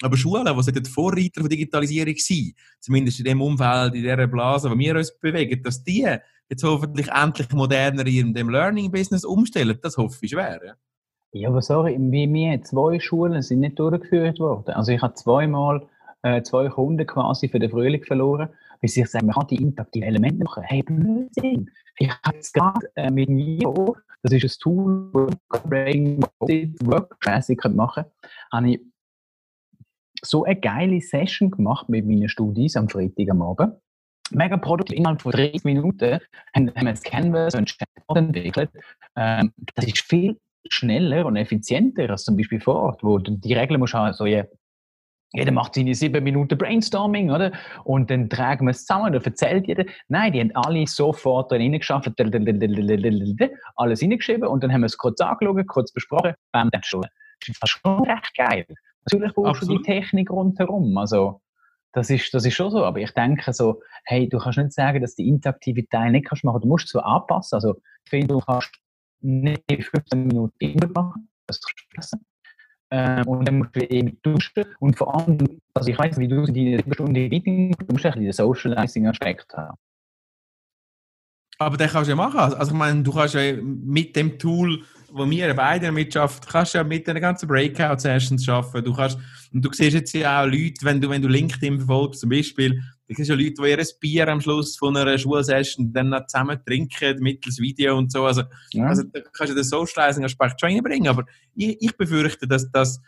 [0.01, 4.71] aber Schulen, die sollten Vorreiter von Digitalisierung sein, zumindest in dem Umfeld, in dieser Blase,
[4.71, 6.07] wo wir uns bewegen, dass die
[6.49, 10.77] jetzt hoffentlich endlich moderner in dem Learning-Business umstellen, das hoffe ich schwer.
[11.33, 11.49] Ja?
[11.49, 14.75] Aber sorry, wie mir zwei Schulen sind nicht durchgeführt worden.
[14.75, 15.87] Also ich habe zweimal
[16.23, 18.49] äh, zwei Kunden quasi für den Frühling verloren,
[18.81, 20.63] weil sie sagen, man kann die interaktiven Elemente machen.
[20.65, 21.71] Hey, Blödsinn!
[21.99, 28.05] Ich habe jetzt gerade äh, mit Mio, das ist ein Tool, das Brain Workmäßig machen
[28.51, 28.81] kann, ich
[30.23, 33.75] so eine geile Session gemacht mit meinen Studis am Freitag am Abend.
[34.31, 36.19] Mega produktiv, innerhalb von 30 Minuten
[36.55, 38.71] haben, wir das Canvas und Chatbot entwickelt.
[39.15, 40.37] Ähm, das ist viel
[40.71, 44.27] schneller und effizienter als zum Beispiel vor Ort, wo du die Regeln musst haben, so,
[44.27, 44.45] ja,
[45.33, 47.53] jeder macht seine sieben Minuten Brainstorming, oder?
[47.85, 49.85] Und dann tragen wir es zusammen, da erzählt jeder.
[50.09, 52.13] Nein, die haben alle sofort drin reingeschafft,
[53.77, 57.03] alles reingeschrieben und dann haben wir es kurz angeschaut, kurz besprochen, bam, dann schon.
[57.41, 58.67] Das ist schon recht geil.
[59.05, 59.79] Natürlich brauchst Absolut.
[59.79, 61.41] du die Technik rundherum, also
[61.93, 65.01] das ist, das ist schon so, aber ich denke so, hey, du kannst nicht sagen,
[65.01, 68.41] dass die Interaktivität nicht kannst machen, du musst es so anpassen, also ich finde, du
[68.41, 68.71] kannst
[69.21, 72.19] nicht 15 Minuten Input machen, das ist besser.
[72.91, 75.39] Äh, und dann musst du eben duschen und vor allem,
[75.75, 79.77] also ich weiß, wie du die Stunde Meeting, du musst ein den Socializing-Aspekt haben.
[81.59, 82.39] Aber den kannst du ja machen.
[82.39, 86.85] Also ich meine, du kannst ja mit dem Tool, wo wir beide mitschaffen, kannst ja
[86.85, 88.85] mit den ganzen Breakout-Sessions arbeiten.
[88.85, 89.19] Du kannst,
[89.53, 92.83] und du siehst jetzt ja auch Leute, wenn du, wenn du LinkedIn verfolgst zum Beispiel,
[93.09, 96.59] da gibt ja Leute, die ihr Bier am Schluss von einer Schulsession dann noch zusammen
[96.67, 98.25] trinken, mittels Video und so.
[98.25, 98.43] Also,
[98.73, 98.87] ja.
[98.87, 101.09] also da kannst du den Socializing-Aspekt schon reinbringen.
[101.09, 103.01] Aber ich, ich befürchte, dass, dass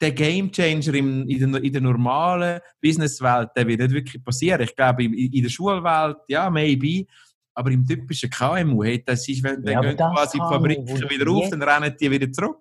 [0.00, 4.60] der Gamechanger in, in, der, in der normalen Businesswelt, der wird nicht wirklich passieren.
[4.60, 7.06] Ich glaube, in, in der Schulwelt, ja, maybe,
[7.54, 11.30] aber im typischen KMU, hey, das ist, wenn ja, dann gehen quasi die Fabriken wieder
[11.30, 12.60] auf, dann rennen die wieder zurück.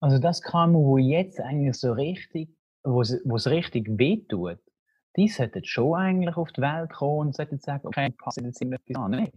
[0.00, 2.50] Also das KMU, wo jetzt eigentlich so richtig,
[2.82, 4.58] wo es richtig wehtut,
[5.18, 8.76] die sollten schon eigentlich auf die Welt kommen und sollten sagen, okay, passen jetzt immer
[8.76, 9.10] etwas an.
[9.10, 9.32] Nee.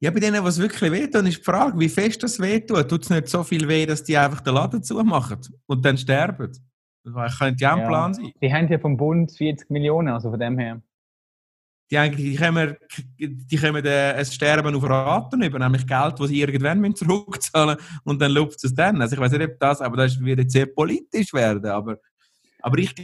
[0.00, 2.88] Ja, bei denen, was wirklich wehtut, ist die Frage, wie fest das wehtut.
[2.88, 6.52] Tut es nicht so viel weh, dass die einfach den Laden zumachen und dann sterben?
[7.04, 8.32] Das könnte ja ein ja, Plan sein.
[8.42, 10.82] Die haben ja vom Bund 40 Millionen, also von dem her.
[11.90, 12.76] Die, eigentlich, die kommen,
[13.18, 18.00] die kommen äh, ein Sterben auf Raten über, nämlich Geld, das sie irgendwann zurückzahlen müssen
[18.04, 19.00] und dann läuft es dann.
[19.00, 21.98] Also ich weiß nicht, ob das, aber das wird jetzt sehr politisch werden, aber,
[22.62, 22.94] aber ich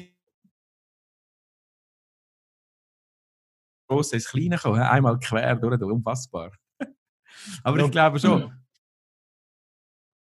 [3.90, 6.53] große ins Kleine kommen, einmal quer durch, unfassbar.
[7.64, 8.53] Aber ich glaube schon.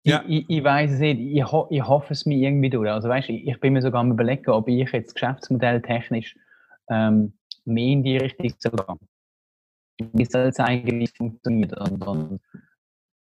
[0.02, 0.24] Ja.
[0.26, 2.90] Ich, ich, ich weiß es nicht, ich, ho ich hoffe es mir irgendwie durch.
[2.90, 6.36] Also weißt, ich, ich bin mir sogar am überlegen, ob ich jetzt Geschäftsmodell technisch
[6.88, 7.34] ähm,
[7.66, 10.10] mehr in die Richtung soll gehen.
[10.14, 11.78] Wie soll es eigentlich funktioniert?
[11.78, 12.40] Und, und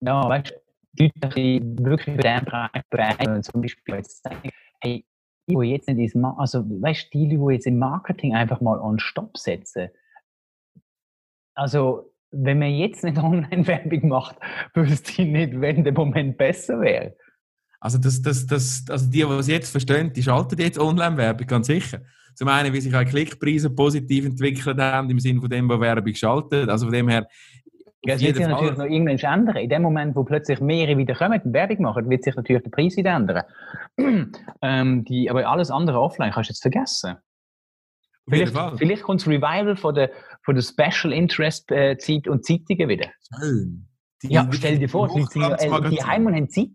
[0.01, 0.55] ja, weißt du,
[0.93, 5.05] die Leute wirklich für den Bereich bereit, zum Beispiel jetzt sagen, hey,
[5.47, 8.37] ich will jetzt nicht ins Ma also weißt du, die Leute, die jetzt im Marketing
[8.37, 9.89] einfach mal on Stopp setzen,
[11.55, 14.37] also wenn man jetzt nicht Online-Werbung macht,
[14.75, 17.15] wüsste ich nicht, wenn der Moment besser wäre.
[17.81, 21.67] Also, das, das, das, also die, die es jetzt verstehen, die schalten jetzt Online-Werbung, ganz
[21.67, 22.01] sicher.
[22.35, 26.15] Zum einen, wie sich auch Klickpreise positiv entwickelt haben, im Sinne von dem, wo Werbung
[26.15, 26.69] schaltet.
[26.69, 27.27] Also von dem her...
[28.05, 29.57] Ja, es wird sich natürlich noch irgendwann ändern.
[29.57, 32.71] In dem Moment, wo plötzlich mehrere wieder kommen und Werbung machen, wird sich natürlich der
[32.71, 33.45] Preis wieder ändern.
[34.62, 37.17] ähm, die, aber alles andere offline kannst du jetzt vergessen.
[38.29, 40.11] Vielleicht, vielleicht kommt das Revival von der,
[40.45, 43.11] von der Special Interest äh, Zeit und Zeitungen wieder.
[43.39, 43.89] Schön.
[44.23, 46.71] Die, ja, stell dir vor, die, äh, die Heim und haben Zeit.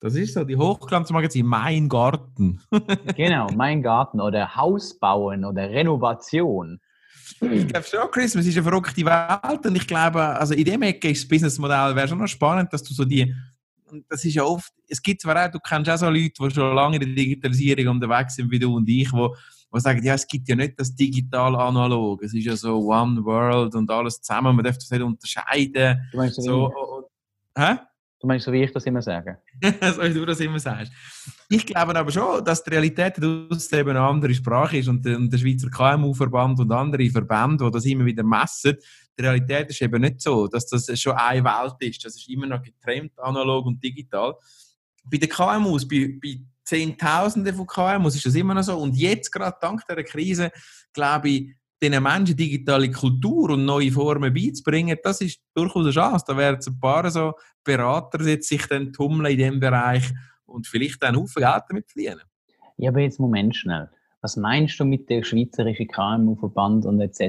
[0.00, 2.60] Das ist so, die Hochglanzmagazin, Mein Garten.
[3.16, 6.80] genau, Mein Garten oder Haus bauen oder Renovation.
[7.40, 10.82] Ich glaube schon, Chris, es ist eine verrückte Welt und ich glaube, also in dem
[10.82, 13.34] Ecke ist das Businessmodell wäre schon noch spannend, dass du so die,
[14.08, 16.74] das ist ja oft, es gibt zwar auch, du kennst auch so Leute, die schon
[16.74, 19.34] lange in der Digitalisierung unterwegs sind wie du und ich, wo
[19.74, 23.74] die sagen, ja, es gibt ja nicht das digital-analog, es ist ja so One World
[23.74, 26.08] und alles zusammen, man darf das nicht unterscheiden.
[26.10, 27.10] Du meinst so, so
[27.56, 27.76] hä?
[28.20, 29.38] Du meinst so, wie ich das immer sage?
[29.62, 30.92] so wie du das immer sagst.
[31.48, 35.38] Ich glaube aber schon, dass die Realität daraus eben eine andere Sprache ist und der,
[35.38, 38.76] Schweizer KMU-Verband und andere Verbände, die das immer wieder messen,
[39.18, 42.04] die Realität ist eben nicht so, dass das schon eine Welt ist.
[42.04, 44.34] Das ist immer noch getrennt, analog und digital.
[45.10, 48.78] Bei den KMUs, bei, bei Zehntausende von KMUs ist das immer noch so.
[48.78, 50.52] Und jetzt, gerade dank der Krise,
[50.92, 56.24] glaube ich, den Menschen digitale Kultur und neue Formen beizubringen, das ist durchaus eine Chance.
[56.28, 57.32] Da werden ein paar so
[57.64, 60.12] Berater jetzt sich dann tummeln in diesem Bereich
[60.46, 62.22] und vielleicht dann Haufen Geld damit verdienen.
[62.76, 63.90] Ja, aber jetzt Moment schnell.
[64.20, 67.20] Was meinst du mit der Schweizerischen KMU-Verband und etc.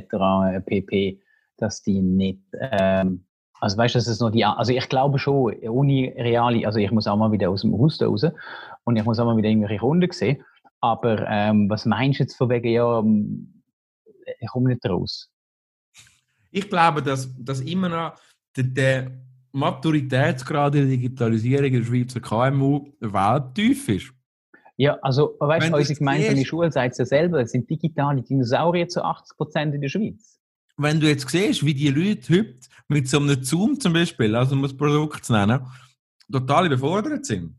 [0.53, 1.19] Äh, pp,
[1.57, 3.25] dass die nicht ähm,
[3.61, 6.91] also weißt du, das ist noch die, also ich glaube schon, ohne reale, also ich
[6.91, 8.25] muss auch mal wieder aus dem Haus raus
[8.85, 10.43] und ich muss auch mal wieder irgendwelche Kunden sehen.
[10.79, 13.61] Aber ähm, was meinst du jetzt von wegen, ja, ähm,
[14.39, 15.29] ich komme nicht raus?
[16.49, 18.13] Ich glaube, dass, dass immer noch
[18.57, 19.11] der, der
[19.51, 24.11] Maturitätsgrad in der Digitalisierung in der Schweizer KMU welttief ist.
[24.77, 28.87] Ja, also weißt du, unsere gemeinsame Schule sagt es ja selber, es sind digitale Dinosaurier
[28.87, 30.41] zu 80 Prozent in der Schweiz
[30.81, 32.55] wenn du jetzt siehst, wie die Leute heute
[32.91, 35.65] mit so einem Zoom zum Beispiel, also um das Produkt zu nennen,
[36.31, 37.55] total überfordert sind.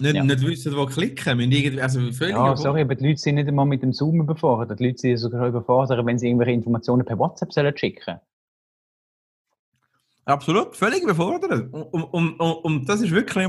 [0.00, 0.24] Nicht, ja.
[0.24, 1.38] nicht wissen, wo klicken.
[1.38, 4.80] Irgendwie, also völlig ja, sorry, aber die Leute sind nicht einmal mit dem Zoom überfordert.
[4.80, 8.18] Die Leute sind sogar überfordert, wenn sie irgendwelche Informationen per WhatsApp sollen schicken
[10.24, 11.72] Absolut, völlig überfordert.
[11.72, 13.48] Und, und, und, und das ist wirklich,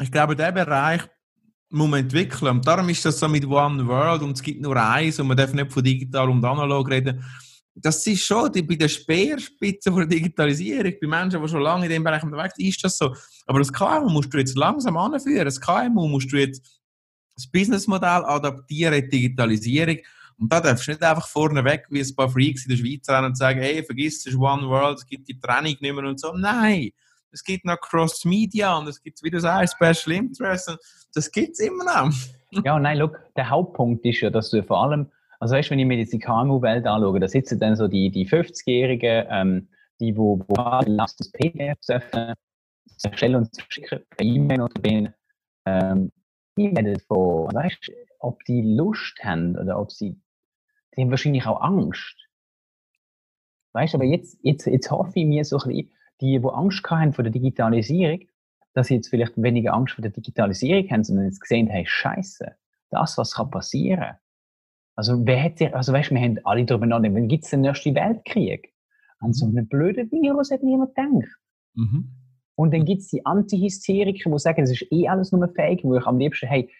[0.00, 1.02] ich glaube, der Bereich
[1.68, 2.56] muss man entwickeln.
[2.56, 5.36] Und darum ist das so mit One World und es gibt nur eins und man
[5.36, 7.22] darf nicht von digital und analog reden
[7.78, 12.04] das ist schon bei der Speerspitze der Digitalisierung, bei Menschen, die schon lange in diesem
[12.04, 13.14] Bereich unterwegs sind, ist das so.
[13.46, 15.44] Aber das KMU musst du jetzt langsam anführen.
[15.44, 16.80] Das KMU musst du jetzt
[17.36, 19.98] das Businessmodell adaptieren, die Digitalisierung.
[20.38, 23.26] Und da darfst du nicht einfach vorneweg, wie ein paar Freaks in der Schweiz rennen
[23.26, 26.32] und sagen, hey, vergiss, ist One World, es gibt die Training nicht mehr und so.
[26.32, 26.90] Nein!
[27.30, 30.78] Es gibt noch Cross-Media und es gibt, wie du sagst, Special Interest.
[31.12, 32.14] Das gibt es immer noch.
[32.64, 35.86] ja, nein, look, der Hauptpunkt ist ja, dass du vor allem also weißt, wenn ich
[35.86, 39.68] mir jetzt die KMU-Welt anschaue, da sitzen dann so die, die 50-Jährigen, ähm,
[40.00, 42.34] die, wo, wo das PDF öffnen,
[43.02, 45.14] erstellen und schicken per E-Mail oder denen,
[45.66, 46.12] ähm,
[46.56, 50.20] die werden von, weißt, ob die Lust haben oder ob sie,
[50.96, 52.16] die haben wahrscheinlich auch Angst.
[53.72, 57.12] Weißt, aber jetzt, jetzt, jetzt hoffe ich mir so ein bisschen, die, die Angst haben
[57.12, 58.20] vor der Digitalisierung,
[58.72, 62.56] dass sie jetzt vielleicht weniger Angst vor der Digitalisierung haben, sondern jetzt gesehen, hey, Scheiße,
[62.90, 64.16] das, was kann passieren.
[64.96, 67.94] Also, wer sich, also weißt, wir haben alle darüber nachgedacht, wann gibt es den nächsten
[67.94, 68.72] Weltkrieg?
[69.20, 71.36] An so einen blöden Virus hat niemand gedacht.
[71.74, 72.10] Mhm.
[72.54, 75.96] Und dann gibt es die Anti-Hysteriker, die sagen, es ist eh alles nur Fake, wo
[75.96, 76.70] ich am liebsten, hey,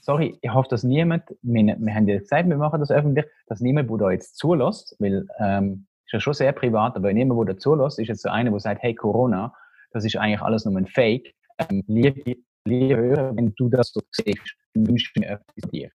[0.00, 3.60] sorry, ich hoffe, dass niemand, wir, wir haben ja gesagt, wir machen das öffentlich, dass
[3.60, 7.54] niemand, der da jetzt zulässt, weil, ähm, ist ja schon sehr privat, aber niemand, der
[7.54, 9.52] da zulässt, ist jetzt so einer, der sagt, hey, Corona,
[9.90, 11.34] das ist eigentlich alles nur ein Fake.
[11.58, 15.90] Ähm, liebe, liebe Hörer, wenn du das so siehst, dann wünsche ich mir etwas dir.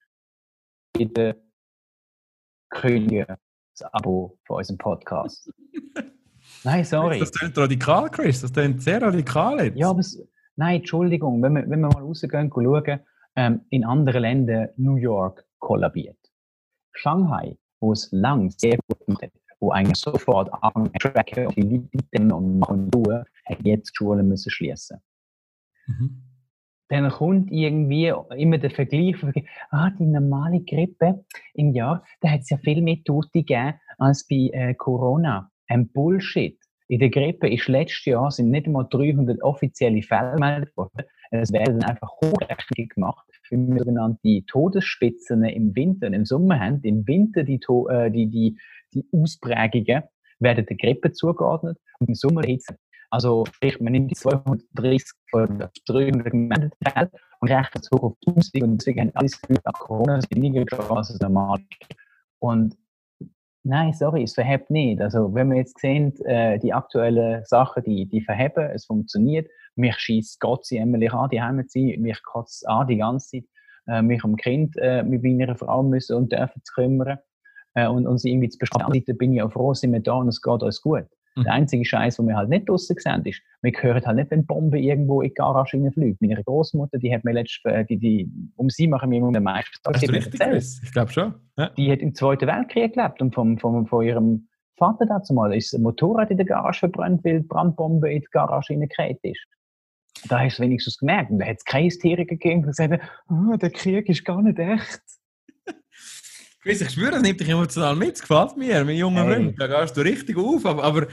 [0.94, 1.42] Bitte
[2.70, 3.38] kündige
[3.78, 5.52] das Abo für unseren Podcast.
[6.64, 7.20] Nein, sorry.
[7.20, 8.42] Das klingt radikal, Chris.
[8.42, 9.78] Das klingt sehr radikal jetzt.
[9.78, 10.22] Ja, aber es,
[10.56, 11.42] nein, Entschuldigung.
[11.42, 13.00] Wenn wir, wenn wir mal rausgehen und schauen,
[13.36, 16.18] ähm, in anderen Ländern New York kollabiert.
[16.94, 21.90] Shanghai, wo es lang sehr gut gemacht hat, wo eigentlich sofort anfangen tracken und die
[21.94, 25.00] Leute und machen tun, hat jetzt die Schulen müssen schließen.
[25.88, 26.24] Mhm.
[26.92, 29.16] Dann kommt irgendwie immer der Vergleich,
[29.70, 31.24] ah, die normale Grippe
[31.54, 35.50] im Jahr, da hat es ja viel mehr Tote gegeben als bei äh, Corona.
[35.68, 36.60] Ein Bullshit.
[36.90, 41.06] In der Grippe ist letztes Jahr sind nicht einmal 300 offizielle Fälle gemeldet worden.
[41.32, 46.82] Es werden einfach hochrechnung gemacht, wie wir sogenannte Todesspitzen im Winter und im Sommer haben.
[46.84, 48.58] Im Winter die, äh, die, die,
[48.94, 50.04] die Ausprägungen
[50.40, 52.76] werden der Grippe zugeordnet und im Sommer Hitze.
[53.12, 58.64] Also sprich, man nimmt die 230 oder 300 gemeldeten Fälle und rechnet hoch auf 1000
[58.64, 61.60] und deswegen haben alle das Gefühl, Corona ist weniger als normal.
[62.40, 62.78] Und
[63.64, 65.02] Nein, sorry, es verhebt nicht.
[65.02, 69.48] Also, wenn wir jetzt sehen, äh, die aktuellen Sachen, die, die verheben, es funktioniert.
[69.76, 72.02] Mich schießt Gott sie einmal an, die Heime zu sein.
[72.02, 73.46] Mich kotzt an die ganze Zeit,
[73.88, 77.20] äh, mich um Kind äh, mit meiner Frau müssen und dürfen zu kümmern
[77.76, 79.04] äh, und, und sie irgendwie zu bestimmen.
[79.06, 81.06] Dann bin ich auch froh, sind wir da und es geht uns gut.
[81.36, 81.44] Mhm.
[81.44, 84.46] Der einzige Scheiß, den wir halt nicht draussen sehen, ist, wir hören halt nicht, wenn
[84.46, 86.18] Bomben irgendwo in die Garage reinfliegen.
[86.20, 89.44] Meine Großmutter, die hat mir letztes, äh, die, die, um sie machen wir immer den
[89.44, 90.42] meisten Hast du richtig.
[90.84, 91.34] Ich glaube schon.
[91.58, 91.70] Ja.
[91.70, 95.74] Die hat im Zweiten Weltkrieg gelebt und vom, vom, von ihrem Vater dazu mal ist
[95.74, 99.46] ein Motorrad in der Garage verbrannt, weil die Brandbombe in die Garage reingekriegt ist.
[100.28, 101.32] Da hast du es wenigstens gemerkt.
[101.32, 104.60] Und da hat es keine Hysterie gegeben, die gesagt oh, der Krieg ist gar nicht
[104.60, 105.02] echt.
[106.62, 108.16] Chris, ich schwöre, das nimmt dich emotional mit.
[108.16, 109.34] Es gefällt mir, mein junger hey.
[109.36, 109.60] Freund.
[109.60, 110.64] Da gehst du richtig auf.
[110.66, 111.08] Aber, aber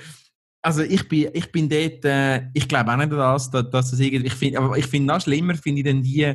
[0.60, 3.90] also ich bin, ich bin dort, äh, ich glaube auch nicht an das, dass, dass
[3.90, 6.34] das irgendwie, ich finde, aber ich finde noch schlimmer, finde ich dann die,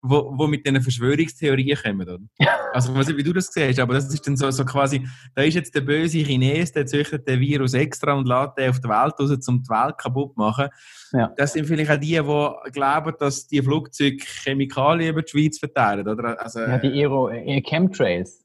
[0.00, 2.18] wo, wo mit diesen Verschwörungstheorien kommen, oder?
[2.72, 5.54] Also nicht, wie du das siehst, aber das ist dann so, so quasi, da ist
[5.54, 9.14] jetzt der böse Chines, der züchtet den Virus extra und lädt den auf die Welt
[9.18, 10.68] raus, um die Welt kaputt zu machen.
[11.12, 11.32] Ja.
[11.36, 16.06] Das sind vielleicht auch die, die glauben, dass die Flugzeuge Chemikalien über die Schweiz verteilen,
[16.06, 16.40] oder?
[16.40, 18.44] Also, ja, die Aero, äh, Chemtrails.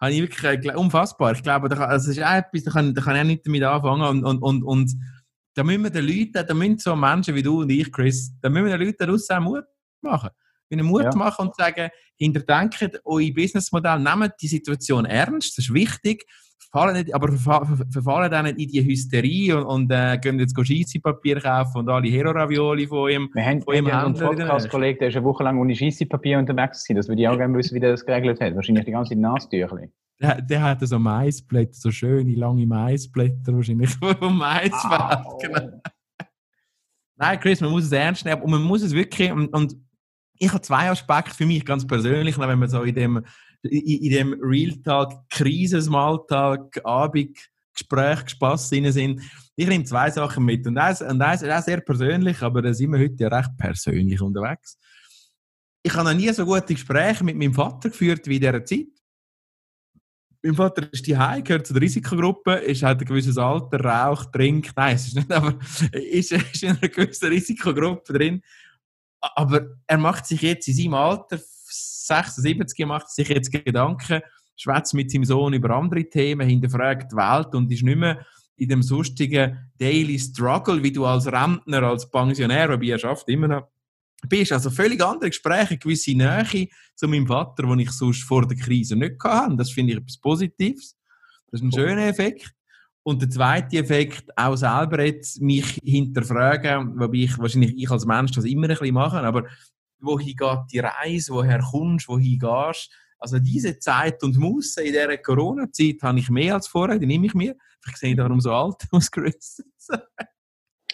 [0.00, 1.32] Habe ich wirklich äh, unfassbar.
[1.32, 3.62] Ich glaube, das also ist auch etwas, da kann, da kann ich auch nicht damit
[3.62, 4.92] anfangen und, und, und, und
[5.54, 8.48] da müssen wir den Leuten, da müssen so Menschen wie du und ich, Chris, da
[8.48, 9.64] müssen wir den Leuten daraus auch Mut
[10.00, 10.30] machen
[10.70, 11.10] einen Mut ja.
[11.14, 16.24] machen und sagen, hinterdenkt euer Businessmodell, nehmt die Situation ernst, das ist wichtig,
[16.70, 21.40] verfallen nicht, aber verfallen dann nicht in die Hysterie und, und äh, gehen jetzt Scheissepapier
[21.40, 23.30] kaufen und alle Hero-Ravioli von ihm.
[23.34, 26.96] Wir haben, von ihm einen Podcast-Kollegen, der ist eine Woche lang ohne Scheissepapier unterwegs gewesen.
[26.96, 28.54] Das würde ich auch gerne wissen, wie der das geregelt hat.
[28.54, 29.78] Wahrscheinlich die ganze Nasentücher.
[30.20, 35.26] Der, der hat so Maisblätter, so schöne, lange Maisblätter wahrscheinlich vom Maisfeld.
[35.40, 35.80] Genau.
[37.16, 39.76] Nein, Chris, man muss es ernst nehmen und man muss es wirklich, und, und
[40.40, 43.24] ich habe zwei Aspekte für mich ganz persönlich, wenn wir so in dem,
[43.62, 47.38] in, dem Real-Talk, Krisenmaltag, Abend,
[47.74, 49.20] Gespräch, Spass drin sind.
[49.54, 50.66] Ich nehme zwei Sachen mit.
[50.66, 53.50] Und eins, und eins ist auch sehr persönlich, aber da sind wir heute ja recht
[53.58, 54.78] persönlich unterwegs.
[55.82, 58.88] Ich habe noch nie so gute Gespräche mit meinem Vater geführt wie in dieser Zeit.
[60.42, 64.32] Mein Vater ist die Hause, gehört zu der Risikogruppe, ist, hat ein gewisses Alter, raucht,
[64.32, 65.58] trinkt, nein, es ist nicht, aber
[65.92, 68.42] ist, ist in einer gewissen Risikogruppe drin
[69.20, 74.20] aber er macht sich jetzt in seinem Alter, 76, macht sich jetzt Gedanken,
[74.56, 78.68] schwätzt mit seinem Sohn über andere Themen, hinterfragt die Welt und ist nicht mehr in
[78.68, 83.68] dem sonstigen Daily Struggle, wie du als Rentner, als Pensionär, wobei er schafft immer noch,
[84.28, 84.52] bist.
[84.52, 88.96] Also völlig andere Gespräche, gewisse Nähe zu meinem Vater, die ich sonst vor der Krise
[88.96, 89.56] nicht hatte.
[89.56, 90.96] Das finde ich etwas Positives.
[91.50, 92.52] Das ist ein schöner Effekt.
[93.10, 98.30] Und der zweite Effekt, auch selber jetzt mich hinterfragen, wobei ich wahrscheinlich ich als Mensch
[98.30, 99.46] das immer ein bisschen mache, aber
[99.98, 102.88] wohin geht die Reise, woher kommst, wohin gehst.
[103.18, 107.26] Also diese Zeit und Musse in dieser Corona-Zeit habe ich mehr als vorher, die nehme
[107.26, 107.56] ich mir.
[107.88, 109.60] Ich sehe darum so alt aus, Chris.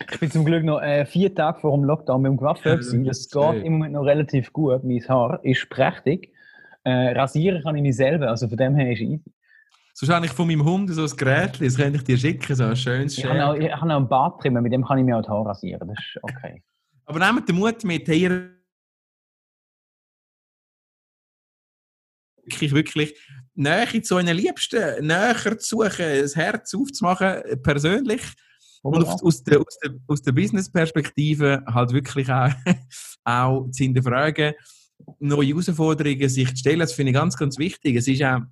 [0.01, 2.81] ich bin zum Glück noch äh, vier Tage vor dem Lockdown mit dem Coiffeur.
[2.81, 4.85] Ja, das geht im Moment noch relativ gut.
[4.85, 6.33] Mein Haar ist prächtig.
[6.83, 9.23] Äh, rasieren kann ich mich selber, also von dem her ist es easy.
[9.99, 12.65] Sonst habe ich von meinem Hund so ein Gerät, das könnte ich dir schicken, so
[12.65, 15.17] ein schönes Ich habe auch, ich habe auch einen Barttrimmer, mit dem kann ich mir
[15.17, 16.63] auch die Haare rasieren, das ist okay.
[17.07, 18.29] Aber nehmt den Mut mit, hey,
[22.45, 23.19] wirklich, wirklich
[23.55, 28.21] Nähe zu euren Liebsten, näher zu suchen, das Herz aufzumachen, persönlich.
[28.83, 32.51] Und auf, aus der, aus der, aus der Business-Perspektive halt wirklich auch,
[33.25, 34.53] auch zu hinterfragen,
[35.21, 37.97] neue Herausforderungen sich zu stellen, das finde ich ganz, ganz wichtig.
[37.97, 38.43] Es ist auch,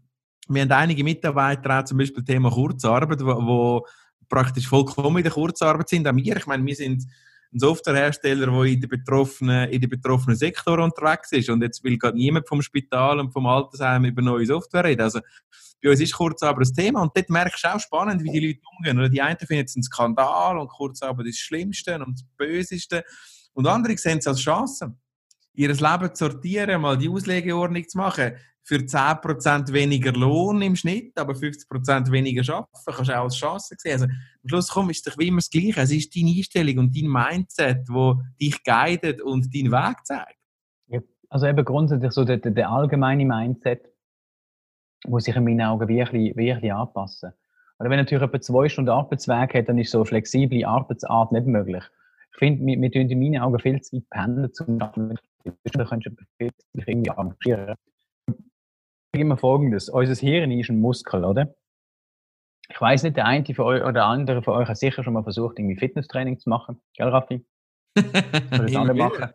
[0.49, 3.87] wir haben einige Mitarbeiter auch zum Beispiel Thema Kurzarbeit, wo, wo
[4.29, 6.07] praktisch vollkommen in der Kurzarbeit sind.
[6.07, 7.05] Auch wir, ich meine, wir sind
[7.53, 11.49] ein Softwarehersteller, der in den betroffenen, in den betroffenen Sektor unterwegs ist.
[11.49, 15.03] Und jetzt will gerade niemand vom Spital und vom Altersheim über neue Software reden.
[15.03, 15.21] Also,
[15.83, 18.61] bei uns ist Kurzarbeit ein Thema und dort merkst du auch spannend, wie die Leute
[18.77, 18.99] umgehen.
[18.99, 23.05] Oder die einen finden es ein Skandal und Kurzarbeit ist das Schlimmste und das Böseste.
[23.53, 24.97] Und andere sehen es als Chance,
[25.53, 28.33] ihr Leben zu sortieren, mal die Auslegeordnung zu machen
[28.65, 33.75] für 10% weniger Lohn im Schnitt, aber 50% weniger arbeiten, kannst du auch als Chance
[33.79, 33.93] sehen.
[33.93, 35.81] Also, am Schluss komm, ist es doch wie immer das Gleiche.
[35.81, 40.39] Es ist deine Einstellung und dein Mindset, wo dich guidet und deinen Weg zeigt.
[40.89, 43.93] Ja, also eben grundsätzlich so der, der allgemeine Mindset
[45.07, 47.33] muss sich in meinen Augen wirklich, wirklich anpassen.
[47.79, 51.47] Oder wenn natürlich etwa zwei Stunden Arbeitsweg hat, dann ist so eine flexible Arbeitsart nicht
[51.47, 51.85] möglich.
[52.33, 55.19] Ich finde, wir, wir tun in meinen Augen viel zu weit pendeln zum Arbeiten.
[55.65, 57.75] Da könntest du viel irgendwie engagieren
[59.15, 59.89] immer folgendes.
[59.89, 61.55] Unser Hirn ist ein Muskel, oder?
[62.69, 65.13] Ich weiß nicht, der eine von euch oder der andere von euch hat sicher schon
[65.13, 66.81] mal versucht, irgendwie Fitnesstraining zu machen.
[66.95, 67.45] Gell, Raffi?
[68.53, 69.31] Oder machen.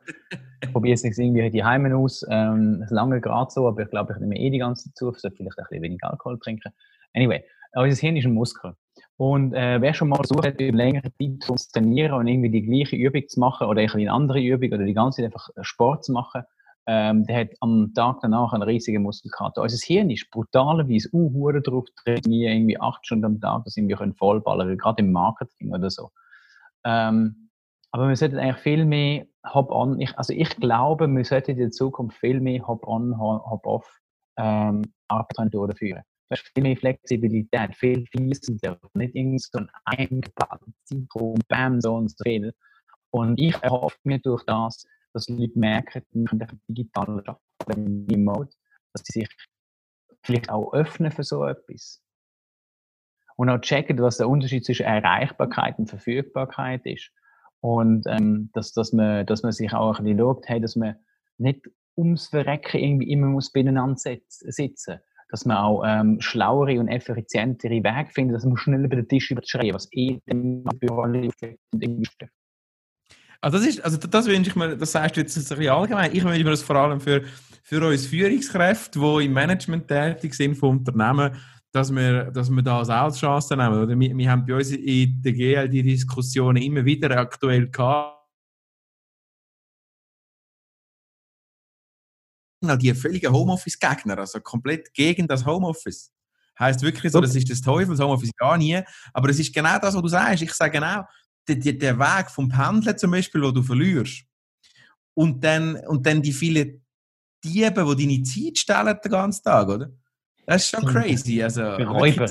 [0.61, 2.25] Ich probiere es nicht irgendwie die Heimen aus.
[2.29, 5.11] Ähm, lange gerade so, aber ich glaube, ich nehme eh die ganze Zeit zu.
[5.11, 6.73] Ich sollte vielleicht ein bisschen weniger Alkohol trinken.
[7.13, 8.73] Anyway, unser Hirn ist ein Muskel.
[9.15, 12.63] Und äh, wer schon mal versucht hat, über längere Zeit zu trainieren und irgendwie die
[12.63, 16.11] gleiche Übung zu machen oder eine andere Übung oder die ganze Zeit einfach Sport zu
[16.11, 16.43] machen,
[16.87, 19.61] ähm, der hat am Tag danach einen riesigen Muskelkater.
[19.61, 24.15] Unser Hirn ist brutalerweise unhure drauf trainieren, irgendwie acht Stunden am Tag, dass wir können
[24.15, 26.11] vollballern, gerade im Marketing oder so.
[26.83, 27.49] Ähm,
[27.91, 32.17] aber wir sollten eigentlich viel mehr Hop-on, also ich glaube, wir sollten in der Zukunft
[32.17, 33.99] viel mehr Hop-on, Hop-off
[34.37, 36.03] ähm, Arbeit durchführen.
[36.29, 41.95] Du hast viel mehr Flexibilität, viel fließender, nicht irgendwie so ein eingeplantes Zeitraum, bam, so
[41.95, 42.53] und so viel.
[43.11, 48.51] Und ich erhoffe mir durch das, dass Leute merken, wir können digital arbeiten, remote,
[48.93, 49.29] dass sie sich
[50.23, 52.01] vielleicht auch öffnen für so etwas.
[53.35, 57.11] Und auch checken, was der Unterschied zwischen Erreichbarkeit und Verfügbarkeit ist.
[57.61, 60.95] Und ähm, dass, dass, man, dass man sich auch ein bisschen schaut, hey, dass man
[61.37, 64.99] nicht ums Verrecken irgendwie immer muss beieinander sitzen
[65.29, 69.29] dass man auch ähm, schlauere und effizientere Wege findet, dass man schnell über den Tisch
[69.31, 72.07] überschreien, was eh dem Büro irgendwie
[73.41, 76.13] also das ist, also das wünsche ich mir, das sagst du jetzt ein bisschen allgemein.
[76.13, 77.23] Ich wünsche mir das vor allem für,
[77.63, 81.35] für uns Führungskräfte, die im Management tätig sind von Unternehmen,
[81.71, 83.81] dass wir, dass wir das auch als Chance nehmen.
[83.81, 88.17] Oder wir, wir haben bei uns in der GL die Diskussionen immer wieder aktuell gehabt.
[92.61, 96.11] Die völligen Homeoffice-Gegner, also komplett gegen das Homeoffice.
[96.59, 98.81] Heißt wirklich so, das ist das Teufel, das Homeoffice gar nie.
[99.13, 100.43] Aber es ist genau das, was du sagst.
[100.43, 101.03] Ich sage genau,
[101.55, 104.23] der, der Weg vom Pendeln zum Beispiel, wo du verlierst,
[105.13, 106.81] und dann, und dann die vielen
[107.43, 109.91] Diebe, die deine Zeit stellen den ganzen Tag, oder?
[110.45, 111.43] Das ist schon crazy.
[111.43, 112.27] Also, Räuber.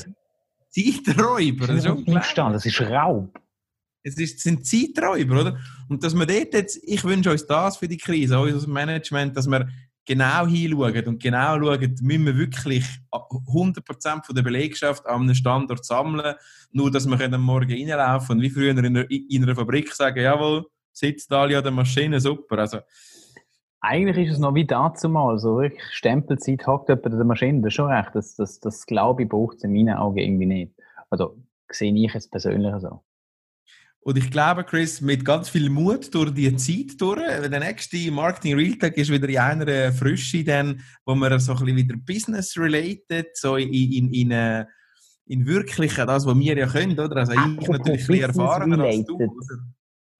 [0.70, 1.66] Zeiträuber.
[1.66, 3.40] Das ist, das ist Raub.
[4.02, 5.58] Es ist, sind Zeiträuber, oder?
[5.88, 9.46] Und dass wir dort jetzt, ich wünsche uns das für die Krise, unser Management, dass
[9.46, 9.68] wir
[10.08, 15.84] genau hinschauen und genau schauen, müssen wir wirklich 100% von der Belegschaft an einem Standort
[15.84, 16.34] sammeln,
[16.72, 20.64] nur dass wir Morgen reinlaufen und wie früher in einer, in einer Fabrik sagen, jawohl,
[20.92, 22.58] sitzt alle an der Maschine, super.
[22.58, 22.78] Also,
[23.80, 27.60] eigentlich ist es noch wie dazu mal, so wirklich Stempelzeit hockt jemand an der Maschine,
[27.60, 30.46] das ist schon recht, das, das, das glaube ich braucht es in meinen Augen irgendwie
[30.46, 30.72] nicht.
[31.10, 31.36] Also
[31.70, 33.02] sehe ich es persönlich so.
[34.00, 38.54] Und ich glaube, Chris, mit ganz viel Mut durch die Zeit durch, der nächste Marketing
[38.54, 43.36] Real Tag ist wieder in einer Frische, dann, wo man so ein bisschen wieder Business-related,
[43.36, 44.64] so in, in, in, äh,
[45.26, 47.16] in wirklichen, das, was wir ja können, oder?
[47.16, 49.16] Also ich natürlich ein erfahrener als du.
[49.16, 49.30] Oder?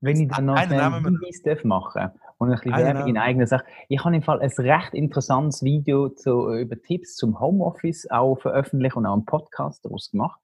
[0.01, 3.65] Wenn ich dann noch einen Hinweis machen und ein bisschen Werbung in eigener Sache.
[3.89, 8.97] Ich habe im Fall ein recht interessantes Video zu, über Tipps zum Homeoffice auch veröffentlicht
[8.97, 10.39] und auch einen Podcast daraus gemacht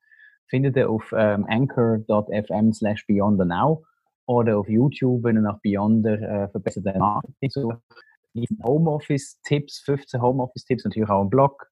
[0.48, 3.84] findet ihr auf ähm, anchor.fm slash beyondernow
[4.26, 7.78] oder auf YouTube, wenn ihr nach Beyonder äh, verbesserte Marketing sucht.
[8.62, 11.70] Homeoffice-Tipps, 15 Homeoffice-Tipps, natürlich auch ein Blog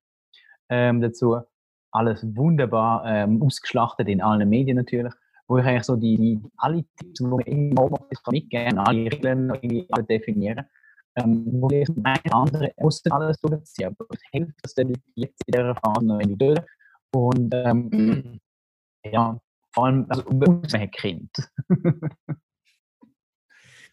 [0.68, 1.40] ähm, dazu.
[1.90, 5.12] Alles wunderbar ähm, ausgeschlachtet in allen Medien natürlich,
[5.46, 9.12] wo ich eigentlich so die, die alle Tipps, die man im Homeoffice mitgeben kann, alle
[9.12, 10.64] Regeln alle definieren,
[11.16, 13.88] ähm, wo ich eine andere muss alles durchziehen.
[13.88, 16.60] Aber es hilft, dass die Leute jetzt in dieser Phase noch durch
[17.14, 18.40] und ähm,
[19.04, 19.38] ja,
[19.72, 21.30] vor allem, also uns Kind.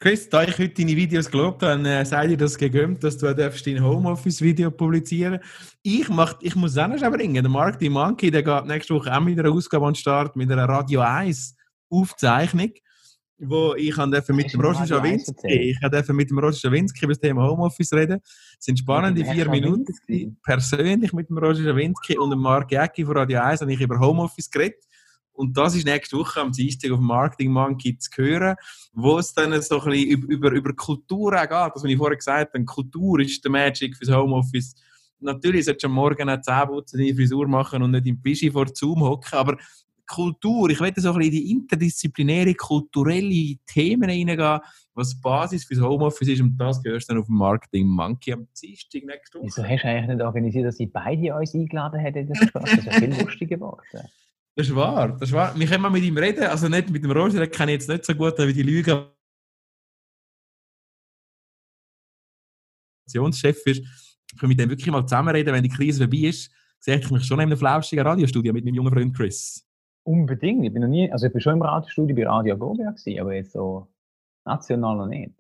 [0.02, 3.34] Chris, da ich heute deine Videos gelobt habe, äh, sei dir das gegönnt, dass du
[3.34, 5.42] dein Homeoffice-Video publizieren
[5.84, 7.44] ich, mach, ich muss es auch noch bringen.
[7.44, 10.38] Der Mark die Monkey, der geht nächste Woche auch mit einer Ausgabe an den Start,
[10.38, 11.54] mit einer Radio 1
[11.90, 12.72] Aufzeichnung,
[13.40, 17.44] wo ich mit dem Roger Schawinski, ich durfte mit dem Roger Schawinski über das Thema
[17.50, 18.22] Homeoffice reden.
[18.24, 19.94] Es sind spannende vier Minuten.
[20.44, 24.00] Persönlich mit dem Roger Schawinski und dem Mark Jäcki von Radio 1 habe ich über
[24.00, 24.86] Homeoffice geredet.
[25.40, 28.58] Und das ist nächste Woche am Dienstag auf Marketing Monkey zu hören,
[28.92, 31.52] wo es dann so ein bisschen über, über Kultur auch geht.
[31.52, 34.76] Das, was ich vorher gesagt habe, Kultur ist der Magic fürs Homeoffice.
[35.22, 38.52] Natürlich solltest du am Morgen auch Zähne putzen, deine Frisur machen und nicht im Pischi
[38.52, 39.58] vor Zoom hocken, aber
[40.06, 44.60] Kultur, ich möchte so ein bisschen in die interdisziplinäre, kulturelle Themen reingehen,
[44.94, 48.46] was die Basis fürs Homeoffice ist und das gehörst dann auf dem Marketing Monkey am
[48.62, 49.46] Dienstag nächste Woche.
[49.46, 52.28] Wieso hast du eigentlich nicht organisiert, dass sie beide uns eingeladen hätten?
[52.28, 53.80] Das ist ja viel lustiger geworden.
[54.56, 55.58] Das ist wahr, das ist wahr.
[55.58, 57.90] Wir können mal mit ihm reden, also nicht mit dem Roger, den kenne ich jetzt
[57.90, 59.14] nicht so gut, wie die Lüge
[63.34, 63.82] Chef ist.
[64.32, 67.26] Ich kann mit dem wirklich mal zusammenreden, wenn die Krise vorbei ist, sehe ich mich
[67.26, 69.66] schon in einem flauschigen Radiostudio mit meinem jungen Freund Chris.
[70.04, 70.66] Unbedingt.
[70.66, 73.54] Ich bin noch nie, also ich bin schon im Radiostudio bei Radio gewesen, aber jetzt
[73.54, 73.88] so
[74.46, 75.39] national noch nicht.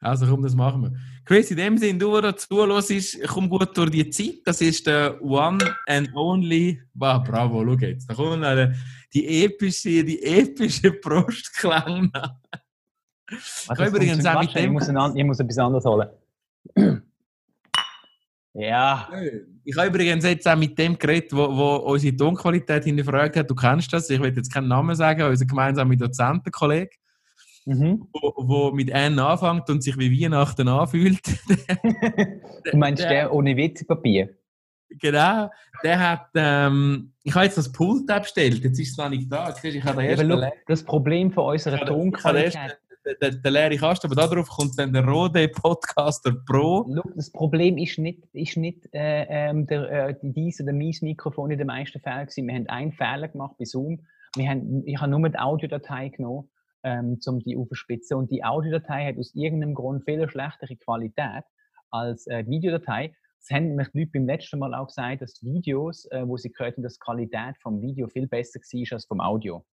[0.00, 0.92] Also komm, das machen wir.
[1.24, 4.40] Chris, in dem Sinne, du, der dazu los ist, komm gut durch die Zeit.
[4.44, 6.80] Das ist der One and Only.
[6.94, 8.08] Bah, bravo, schau jetzt.
[8.08, 8.76] Da kommt eine,
[9.12, 12.12] die epische, die epische Prostklang.
[13.30, 14.64] ich übrigens auch mit dem.
[14.64, 16.08] Ich muss, ein, ich muss etwas anderes holen.
[18.52, 19.08] ja.
[19.64, 23.50] Ich habe übrigens jetzt auch mit dem geredet, wo, wo unsere Tonqualität hinterfragt hat.
[23.50, 26.90] Du kennst das, ich will jetzt keinen Namen sagen, unser gemeinsamer Dozentenkollege
[27.66, 28.08] mhm.
[28.12, 31.20] wo, wo, mit N anfängt und sich wie Weihnachten anfühlt.
[32.64, 34.30] du meinst der, der ohne Witzpapier?
[34.88, 35.50] Genau,
[35.82, 39.54] der hat, ähm, ich habe jetzt das Pult abgestellt, jetzt ist es noch nicht da.
[39.62, 42.78] ich habe ja, look, das Problem von unserer Tonqualität.
[43.20, 46.84] Der, der, leere Kasten, aber darauf kommt dann der Rode Podcaster Pro.
[46.88, 51.52] Look, das Problem ist nicht, ist nicht äh, ähm, der, äh, dies oder mein Mikrofon
[51.52, 52.48] in den meisten Fällen gewesen.
[52.48, 54.00] Wir haben einen Fehler gemacht bei Zoom.
[54.34, 56.48] Wir haben, ich habe nur die Audiodatei genommen
[56.86, 58.16] ähm, um die aufzuspitzen.
[58.16, 61.44] Und die Audiodatei hat aus irgendeinem Grund viel schlechtere Qualität
[61.90, 63.14] als äh, die Videodatei.
[63.40, 66.50] Das haben nämlich die Leute beim letzten Mal auch gesagt, dass Videos, äh, wo sie
[66.50, 69.64] gehört haben, dass die Qualität vom Video viel besser war als vom Audio.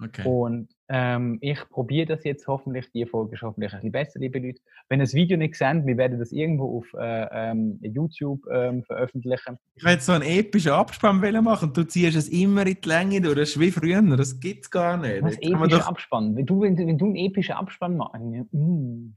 [0.00, 0.22] Okay.
[0.24, 2.90] Und ähm, ich probiere das jetzt hoffentlich.
[2.92, 4.60] Die Folge ist hoffentlich ein bisschen besser, liebe Leute.
[4.88, 8.82] Wenn ihr das Video nicht seht, wir werden das irgendwo auf äh, ähm, YouTube ähm,
[8.84, 9.58] veröffentlichen.
[9.74, 11.72] Ich will so einen epischen Abspann machen.
[11.72, 13.36] Du ziehst es immer in die Länge durch.
[13.36, 14.02] Das ist wie früher.
[14.16, 15.22] Das gibt es gar nicht.
[15.22, 15.88] Was epischer doch...
[15.88, 16.36] Abspann?
[16.36, 18.20] Wenn du, wenn, wenn, du einen epischen Abspann machst.
[18.52, 19.14] Mm.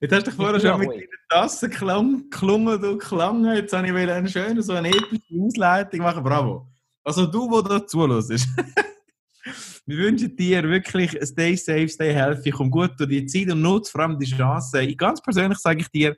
[0.00, 3.44] Jetzt hast du dich vorher schon mit deiner Tasse geklungen, du klang.
[3.54, 6.22] Jetzt habe ich einen schönen, so eine epische Ausleitung machen.
[6.22, 6.68] Bravo.
[7.04, 8.48] Also du, der dazu ist.
[9.88, 13.90] Wir wünschen dir wirklich stay safe, stay healthy, komm gut durch die Zeit und nutze
[13.90, 14.82] vor allem die Chance.
[14.82, 16.14] Ich, ganz persönlich sage ich dir,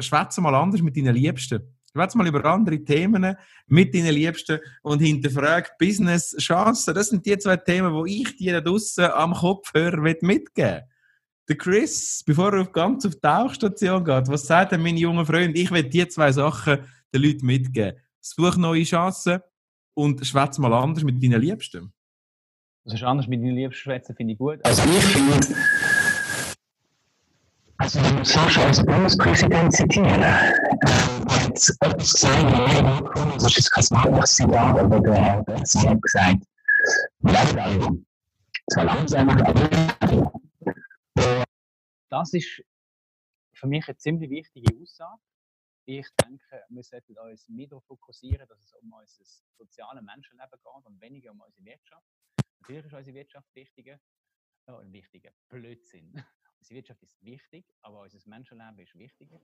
[0.00, 1.60] schwätze mal anders mit deinen Liebsten.
[1.92, 3.36] Schwätze mal über andere Themen
[3.66, 6.94] mit deinen Liebsten und hinterfrage Business, Chancen.
[6.94, 10.82] Das sind die zwei Themen, wo ich dir da draussen am Kopfhörer mitgeben will.
[11.50, 15.54] Der Chris, bevor er ganz auf die Tauchstation geht, was sagt denn mein junger Freund?
[15.58, 16.78] Ich will die zwei Sachen
[17.12, 18.00] den Leuten mitgeben.
[18.22, 19.40] Such neue Chancen
[19.92, 21.92] und schwätze mal anders mit deinen Liebsten.
[22.86, 24.64] Das ist anders mit deinen Liebesschwätzen, finde ich gut.
[24.64, 25.40] Also ich finde,
[27.78, 35.00] also Sascha als Bundespräsident zitieren, ähm, hat etwas gesagt, das ist kein smartes Zitat, aber
[35.00, 36.44] der Herr Betzing hat gesagt,
[37.22, 37.92] leider,
[38.72, 40.32] zwar langsam, aber
[42.08, 42.62] Das ist
[43.52, 45.20] für mich eine ziemlich wichtige Aussage.
[45.86, 49.24] Ich denke, wir sollten uns mehr darauf fokussieren, dass es um unser
[49.58, 52.06] soziales Menschenleben geht und weniger um unsere Wirtschaft.
[52.60, 54.00] Natürlich ist unsere Wirtschaft wichtiger,
[54.66, 56.12] oh, ein wichtiger Blödsinn.
[56.58, 59.40] unsere Wirtschaft ist wichtig, aber unser Menschenleben ist wichtiger.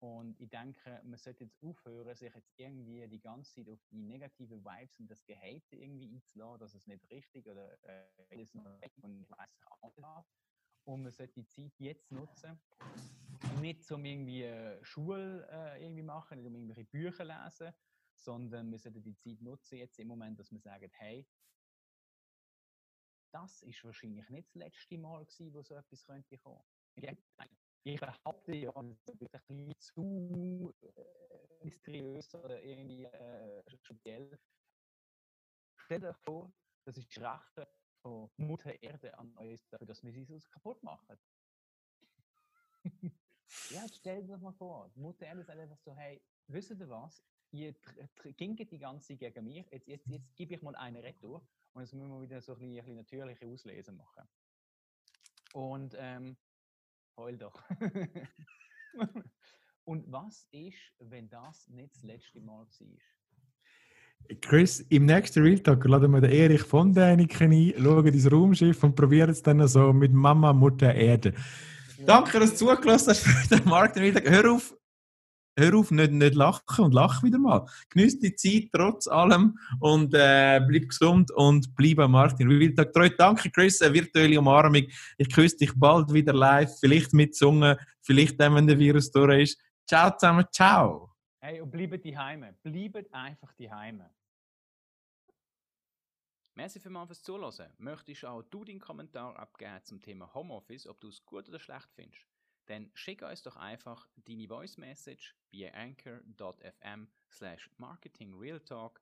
[0.00, 3.96] Und ich denke, man sollte jetzt aufhören, sich jetzt irgendwie die ganze Zeit auf die
[3.96, 9.20] negativen Vibes und das Gehate irgendwie einzuladen, dass es nicht richtig oder äh, ist und
[9.22, 10.26] ich weiß nicht.
[10.86, 12.60] Und man sollte die Zeit jetzt nutzen,
[13.60, 17.72] nicht um irgendwie äh, Schule äh, irgendwie machen, nicht um irgendwelche Bücher lesen,
[18.14, 21.26] sondern wir sollten die Zeit nutzen jetzt im Moment, dass wir sagen, hey,
[23.34, 26.62] das ist wahrscheinlich nicht das letzte Mal gewesen, wo so etwas könnte kommen.
[27.82, 28.96] Ich behaupte ja, ist ein
[29.28, 34.38] bisschen zu äh, mysteriös oder irgendwie äh, speziell.
[35.76, 36.52] Stell dir vor,
[36.84, 37.68] das ist die Rache
[38.00, 41.18] von Mutter Erde an uns dafür, dass wir sie so kaputt machen.
[43.70, 44.90] ja, stell dir das mal vor.
[44.94, 47.22] Mutter Erde sagt einfach so, hey, wisst ihr was?
[47.50, 47.74] Ihr
[48.36, 51.82] ginget die ganze Zeit gegen mich, jetzt, jetzt, jetzt gebe ich mal eine Retour und
[51.82, 54.28] jetzt müssen wir wieder so ein bisschen, ein bisschen natürliche Auslesen machen.
[55.52, 56.36] Und ähm,
[57.16, 57.62] heul doch.
[59.86, 64.36] Und was ist, wenn das nicht das letzte Mal war?
[64.40, 68.82] Chris, im nächsten Real Talk laden wir den Erich von Däniken ein, schauen ins Raumschiff
[68.82, 71.34] und probieren es dann so mit Mama, Mutter, Erde.
[72.06, 73.96] Danke, dass du zugelassen hast für den Markt.
[73.96, 74.74] Hör auf,
[75.56, 77.66] hör auf, nicht, nicht lachen und lach wieder mal.
[77.90, 82.74] Genieß die Zeit trotz allem und äh, bleib gesund und bleib am Markt in Real
[82.74, 83.08] Talk treu.
[83.08, 84.86] Danke, Chris, eine virtuelle Umarmung.
[85.18, 89.42] Ich küsse dich bald wieder live, vielleicht mit Zunge, vielleicht dann, wenn der Virus durch
[89.42, 89.60] ist.
[89.86, 91.10] Ciao zusammen, ciao.
[91.40, 92.54] Hey, und bleibt die Heime.
[92.62, 94.10] Bleibt einfach die Heime.
[96.56, 97.72] Merci für mal fürs Zuhören.
[97.78, 101.88] Möchtest auch du deinen Kommentar abgeben zum Thema Homeoffice, ob du es gut oder schlecht
[101.94, 102.33] findest?
[102.66, 109.00] Dann schick uns doch einfach deine Voice Message via anchor.fm slash marketingrealtalk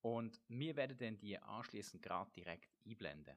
[0.00, 3.34] und wir werden dann die anschließend gerade direkt einblenden.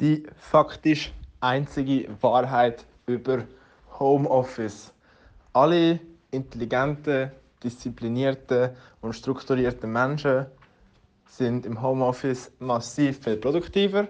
[0.00, 3.46] Die faktisch einzige Wahrheit über
[3.98, 4.92] Homeoffice.
[5.52, 5.98] Alle
[6.30, 7.32] intelligenten,
[7.62, 10.46] disziplinierten und strukturierten Menschen
[11.26, 14.06] sind im Homeoffice massiv viel produktiver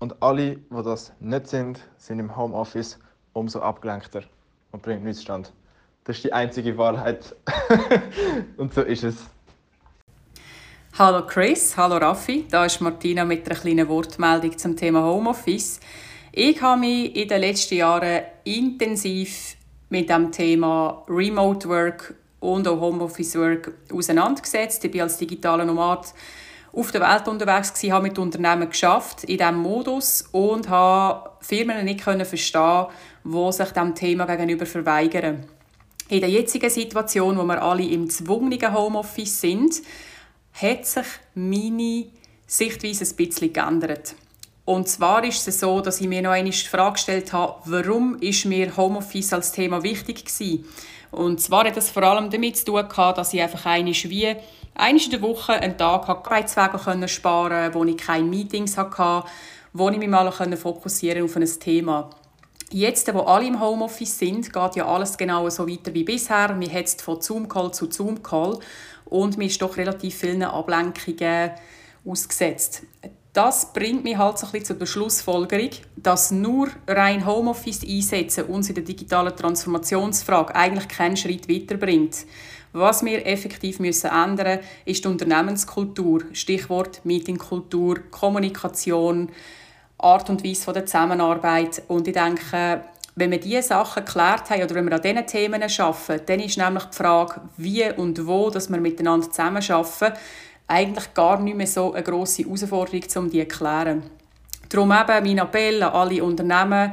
[0.00, 2.98] und alle, die das nicht sind, sind im Homeoffice
[3.32, 4.22] umso abgelenkter
[4.70, 5.52] und bringen nichts stand.
[6.04, 7.34] Das ist die einzige Wahrheit
[8.56, 9.16] und so ist es.
[10.98, 15.80] Hallo Chris, hallo Raffi, da ist Martina mit einer kleinen Wortmeldung zum Thema Homeoffice.
[16.32, 19.56] Ich habe mich in den letzten Jahren intensiv
[19.88, 24.84] mit dem Thema Remote Work und auch Homeoffice Work auseinandergesetzt.
[24.84, 26.12] Ich bin als digitaler Nomad
[26.72, 31.84] auf der Welt unterwegs gewesen, habe mit Unternehmen geschafft in diesem Modus und habe Firmen
[31.84, 32.86] nicht verstehen,
[33.24, 35.44] die sich diesem Thema gegenüber verweigern.
[36.08, 39.82] In der jetzigen Situation, wo wir alle im zwungenen Homeoffice sind,
[40.52, 42.06] hat sich meine
[42.46, 44.14] Sichtweise ein bisschen geändert.
[44.64, 48.16] Und zwar ist es so, dass ich mir noch einmal die Frage gestellt habe, warum
[48.18, 50.64] ist mir Homeoffice als Thema wichtig gewesen?
[51.10, 54.36] Und zwar hat das vor allem damit zu tun gehabt, dass ich einfach einmal wie
[54.74, 59.26] einmal in der Woche einen Tag Arbeitswege können sparen, wo ich keine Meetings hatte,
[59.72, 62.10] wo ich mich mal fokussieren auf ein Thema.
[62.72, 66.58] Jetzt, wo alle im Homeoffice sind, geht ja alles genau so weiter wie bisher.
[66.58, 68.60] Wir hetzt von Zoom-Call zu Zoom-Call
[69.04, 71.50] und mir ist doch relativ vielen Ablenkungen
[72.06, 72.84] ausgesetzt.
[73.34, 78.70] Das bringt mich halt so ein bisschen zur Schlussfolgerung, dass nur rein Homeoffice einsetzen uns
[78.70, 82.24] in der digitalen Transformationsfrage eigentlich keinen Schritt weiterbringt.
[82.72, 86.22] Was wir effektiv müssen ändern ist die Unternehmenskultur.
[86.32, 89.28] Stichwort Meetingkultur, Kommunikation,
[90.02, 91.82] Art und Weise der Zusammenarbeit.
[91.88, 92.82] Und ich denke,
[93.14, 96.58] wenn wir diese Sachen geklärt haben oder wenn wir an diesen Themen arbeiten, dann ist
[96.58, 100.18] nämlich die Frage, wie und wo dass wir miteinander zusammenarbeiten,
[100.66, 104.02] eigentlich gar nicht mehr so eine grosse Herausforderung, um die zu klären.
[104.68, 106.92] Darum eben mein Appell an alle Unternehmen,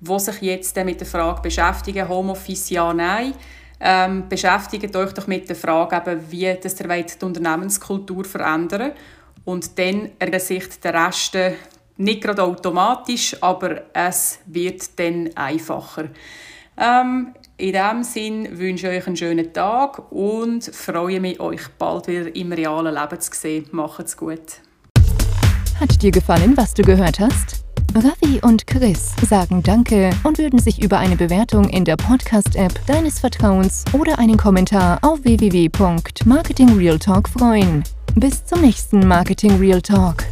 [0.00, 3.34] die sich jetzt mit der Frage beschäftigen, Homeoffice ja, nein,
[3.78, 8.92] ähm, beschäftigt euch doch mit der Frage, eben, wie das ihr die Unternehmenskultur verändern
[9.44, 11.36] und dann ersicht der Rest
[12.00, 16.08] nicht gerade automatisch, aber es wird dann einfacher.
[16.76, 22.08] Ähm, in diesem Sinn wünsche ich euch einen schönen Tag und freue mich, euch bald
[22.08, 23.66] wieder im realen Leben zu sehen.
[23.72, 24.62] Macht's gut.
[25.78, 27.64] Hat dir gefallen, was du gehört hast?
[27.94, 33.18] Ravi und Chris sagen Danke und würden sich über eine Bewertung in der Podcast-App deines
[33.18, 37.82] Vertrauens oder einen Kommentar auf www.marketingrealtalk freuen.
[38.14, 40.24] Bis zum nächsten Marketing Real Talk.